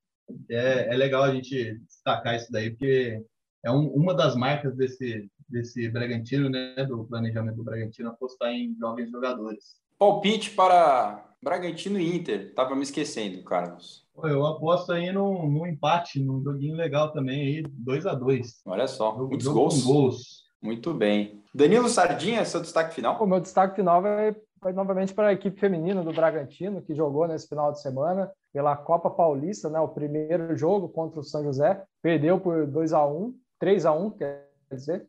é, 0.49 0.93
é 0.93 0.97
legal 0.97 1.23
a 1.23 1.33
gente 1.33 1.79
destacar 1.79 2.35
isso 2.35 2.51
daí, 2.51 2.71
porque 2.71 3.23
é 3.63 3.71
um, 3.71 3.87
uma 3.87 4.13
das 4.13 4.35
marcas 4.35 4.75
desse, 4.75 5.29
desse 5.47 5.89
Bragantino, 5.89 6.49
né, 6.49 6.75
do 6.85 7.05
planejamento 7.05 7.57
do 7.57 7.63
Bragantino, 7.63 8.09
apostar 8.09 8.51
em 8.51 8.75
jovens 8.77 9.09
jogadores. 9.11 9.81
Palpite 9.97 10.51
para 10.51 11.33
Bragantino 11.41 11.99
e 11.99 12.15
Inter. 12.15 12.47
Estava 12.47 12.75
me 12.75 12.83
esquecendo, 12.83 13.43
Carlos. 13.43 14.05
Eu 14.23 14.45
aposto 14.45 14.91
aí 14.91 15.11
no, 15.11 15.49
no 15.49 15.65
empate, 15.65 16.19
num 16.19 16.43
joguinho 16.43 16.75
legal 16.75 17.11
também 17.11 17.41
aí, 17.41 17.63
2 17.63 18.05
a 18.05 18.13
2 18.13 18.61
Olha 18.65 18.87
só, 18.87 19.15
muitos 19.17 19.47
gols. 19.47 19.83
gols. 19.83 20.43
Muito 20.61 20.93
bem. 20.93 21.42
Danilo 21.53 21.87
Sardinha, 21.87 22.43
seu 22.45 22.61
destaque 22.61 22.95
final? 22.95 23.21
O 23.21 23.27
meu 23.27 23.39
destaque 23.39 23.75
final 23.75 24.01
vai, 24.01 24.35
vai 24.59 24.73
novamente 24.73 25.13
para 25.13 25.27
a 25.27 25.33
equipe 25.33 25.59
feminina 25.59 26.01
do 26.01 26.11
Bragantino, 26.11 26.81
que 26.81 26.95
jogou 26.95 27.27
nesse 27.27 27.47
final 27.47 27.71
de 27.71 27.79
semana 27.79 28.31
pela 28.51 28.75
Copa 28.75 29.09
Paulista, 29.09 29.69
né, 29.69 29.79
o 29.79 29.87
primeiro 29.87 30.55
jogo 30.55 30.89
contra 30.89 31.19
o 31.19 31.23
São 31.23 31.43
José, 31.43 31.83
perdeu 32.01 32.39
por 32.39 32.65
2 32.65 32.93
a 32.93 33.05
1 33.05 33.35
3 33.59 33.85
a 33.85 33.93
1 33.93 34.09
quer 34.11 34.49
dizer, 34.71 35.07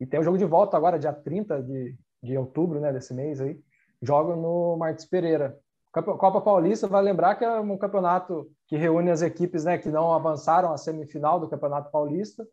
e 0.00 0.06
tem 0.06 0.18
o 0.18 0.22
jogo 0.22 0.38
de 0.38 0.44
volta 0.46 0.76
agora, 0.76 0.98
dia 0.98 1.12
30 1.12 1.62
de, 1.62 1.94
de 2.22 2.38
outubro 2.38 2.80
né, 2.80 2.90
desse 2.90 3.12
mês 3.12 3.40
aí, 3.40 3.60
joga 4.00 4.34
no 4.34 4.76
Martins 4.76 5.06
Pereira. 5.06 5.58
Copa 5.92 6.40
Paulista, 6.40 6.86
vai 6.86 7.02
lembrar 7.02 7.36
que 7.36 7.44
é 7.44 7.60
um 7.60 7.78
campeonato 7.78 8.50
que 8.66 8.76
reúne 8.76 9.10
as 9.10 9.22
equipes 9.22 9.64
né, 9.64 9.78
que 9.78 9.88
não 9.88 10.12
avançaram 10.12 10.72
à 10.72 10.76
semifinal 10.76 11.40
do 11.40 11.48
Campeonato 11.48 11.90
Paulista, 11.90 12.46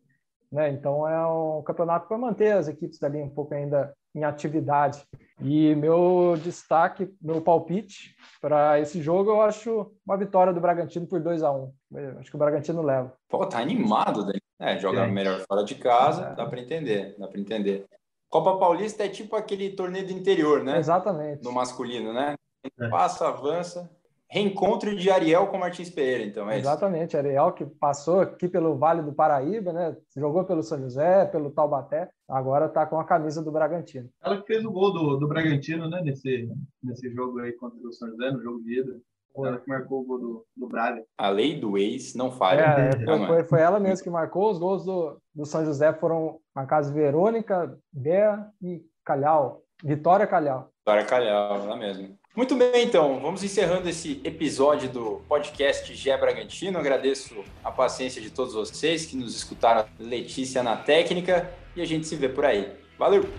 né? 0.53 0.69
Então 0.69 1.07
é 1.07 1.25
um 1.25 1.63
campeonato 1.63 2.07
para 2.07 2.17
manter 2.17 2.51
as 2.51 2.67
equipes 2.67 3.01
ali 3.01 3.21
um 3.21 3.29
pouco 3.29 3.55
ainda 3.55 3.91
em 4.15 4.23
atividade. 4.23 5.03
E 5.41 5.73
meu 5.73 6.35
destaque, 6.41 7.11
meu 7.19 7.41
palpite 7.41 8.15
para 8.39 8.79
esse 8.79 9.01
jogo, 9.01 9.31
eu 9.31 9.41
acho 9.41 9.91
uma 10.05 10.15
vitória 10.15 10.53
do 10.53 10.61
Bragantino 10.61 11.07
por 11.07 11.19
2 11.19 11.41
a 11.41 11.51
1 11.51 11.73
Acho 12.19 12.29
que 12.29 12.35
o 12.35 12.39
Bragantino 12.39 12.83
leva. 12.83 13.11
Pô, 13.27 13.45
tá 13.47 13.59
animado, 13.59 14.25
daí. 14.25 14.39
É, 14.59 14.77
joga 14.77 15.07
melhor 15.07 15.41
fora 15.41 15.63
de 15.63 15.75
casa, 15.75 16.27
é. 16.27 16.35
dá 16.35 16.45
para 16.45 16.61
entender, 16.61 17.15
dá 17.17 17.27
para 17.27 17.39
entender. 17.39 17.85
Copa 18.29 18.57
Paulista 18.57 19.03
é 19.03 19.09
tipo 19.09 19.35
aquele 19.35 19.71
torneio 19.71 20.07
do 20.07 20.13
interior, 20.13 20.63
né? 20.63 20.77
Exatamente. 20.77 21.43
No 21.43 21.51
masculino, 21.51 22.13
né? 22.13 22.35
É. 22.79 22.87
Passa, 22.87 23.27
avança. 23.27 23.89
Reencontro 24.33 24.95
de 24.95 25.11
Ariel 25.11 25.45
com 25.45 25.59
Martins 25.59 25.91
Pereira, 25.91 26.23
então, 26.23 26.49
é 26.49 26.57
Exatamente, 26.57 27.09
isso? 27.09 27.17
Ariel 27.17 27.51
que 27.51 27.67
passou 27.67 28.21
aqui 28.21 28.47
pelo 28.47 28.75
Vale 28.75 29.03
do 29.03 29.13
Paraíba, 29.13 29.71
né? 29.71 29.95
Jogou 30.17 30.43
pelo 30.43 30.63
São 30.63 30.79
José, 30.79 31.25
pelo 31.25 31.51
Taubaté, 31.51 32.09
agora 32.27 32.65
está 32.65 32.83
com 32.83 32.99
a 32.99 33.05
camisa 33.05 33.43
do 33.43 33.51
Bragantino. 33.51 34.09
Ela 34.23 34.41
que 34.41 34.47
fez 34.47 34.65
o 34.65 34.71
gol 34.71 34.91
do, 34.91 35.17
do 35.17 35.27
Bragantino, 35.27 35.87
né? 35.87 36.01
Nesse, 36.03 36.49
nesse 36.81 37.13
jogo 37.13 37.41
aí 37.41 37.51
contra 37.53 37.77
o 37.87 37.93
São 37.93 38.09
José, 38.09 38.31
no 38.31 38.41
jogo 38.41 38.63
de 38.63 38.79
ida. 38.79 38.99
Ela 39.37 39.59
que 39.59 39.69
marcou 39.69 40.01
o 40.01 40.03
gol 40.03 40.19
do, 40.19 40.45
do 40.57 40.67
Braga. 40.67 41.03
A 41.15 41.29
lei 41.29 41.59
do 41.59 41.77
ex 41.77 42.15
não 42.15 42.31
falha. 42.31 42.61
É, 42.61 43.05
foi, 43.05 43.27
foi, 43.27 43.43
foi, 43.43 43.61
ela 43.61 43.79
mesma 43.79 44.03
que 44.03 44.09
marcou. 44.09 44.49
Os 44.49 44.57
gols 44.57 44.83
do, 44.83 45.21
do 45.33 45.45
São 45.45 45.63
José 45.63 45.93
foram 45.93 46.39
marcados 46.55 46.89
Verônica, 46.89 47.77
Bea 47.91 48.47
e 48.59 48.81
Calhau. 49.05 49.61
Vitória 49.83 50.25
Calhau. 50.25 50.69
Vitória 50.79 51.05
Calhau, 51.05 51.55
ela 51.55 51.75
mesma. 51.75 52.09
Muito 52.35 52.55
bem, 52.55 52.85
então, 52.85 53.19
vamos 53.19 53.43
encerrando 53.43 53.87
esse 53.87 54.19
episódio 54.23 54.89
do 54.89 55.21
podcast 55.29 55.93
Gé 55.93 56.17
Bragantino. 56.17 56.79
Agradeço 56.79 57.43
a 57.63 57.71
paciência 57.71 58.19
de 58.19 58.31
todos 58.31 58.55
vocês 58.55 59.05
que 59.05 59.15
nos 59.15 59.35
escutaram, 59.35 59.85
Letícia 59.99 60.63
na 60.63 60.75
técnica, 60.75 61.53
e 61.75 61.81
a 61.81 61.85
gente 61.85 62.07
se 62.07 62.15
vê 62.15 62.27
por 62.27 62.43
aí. 62.43 62.73
Valeu! 62.97 63.29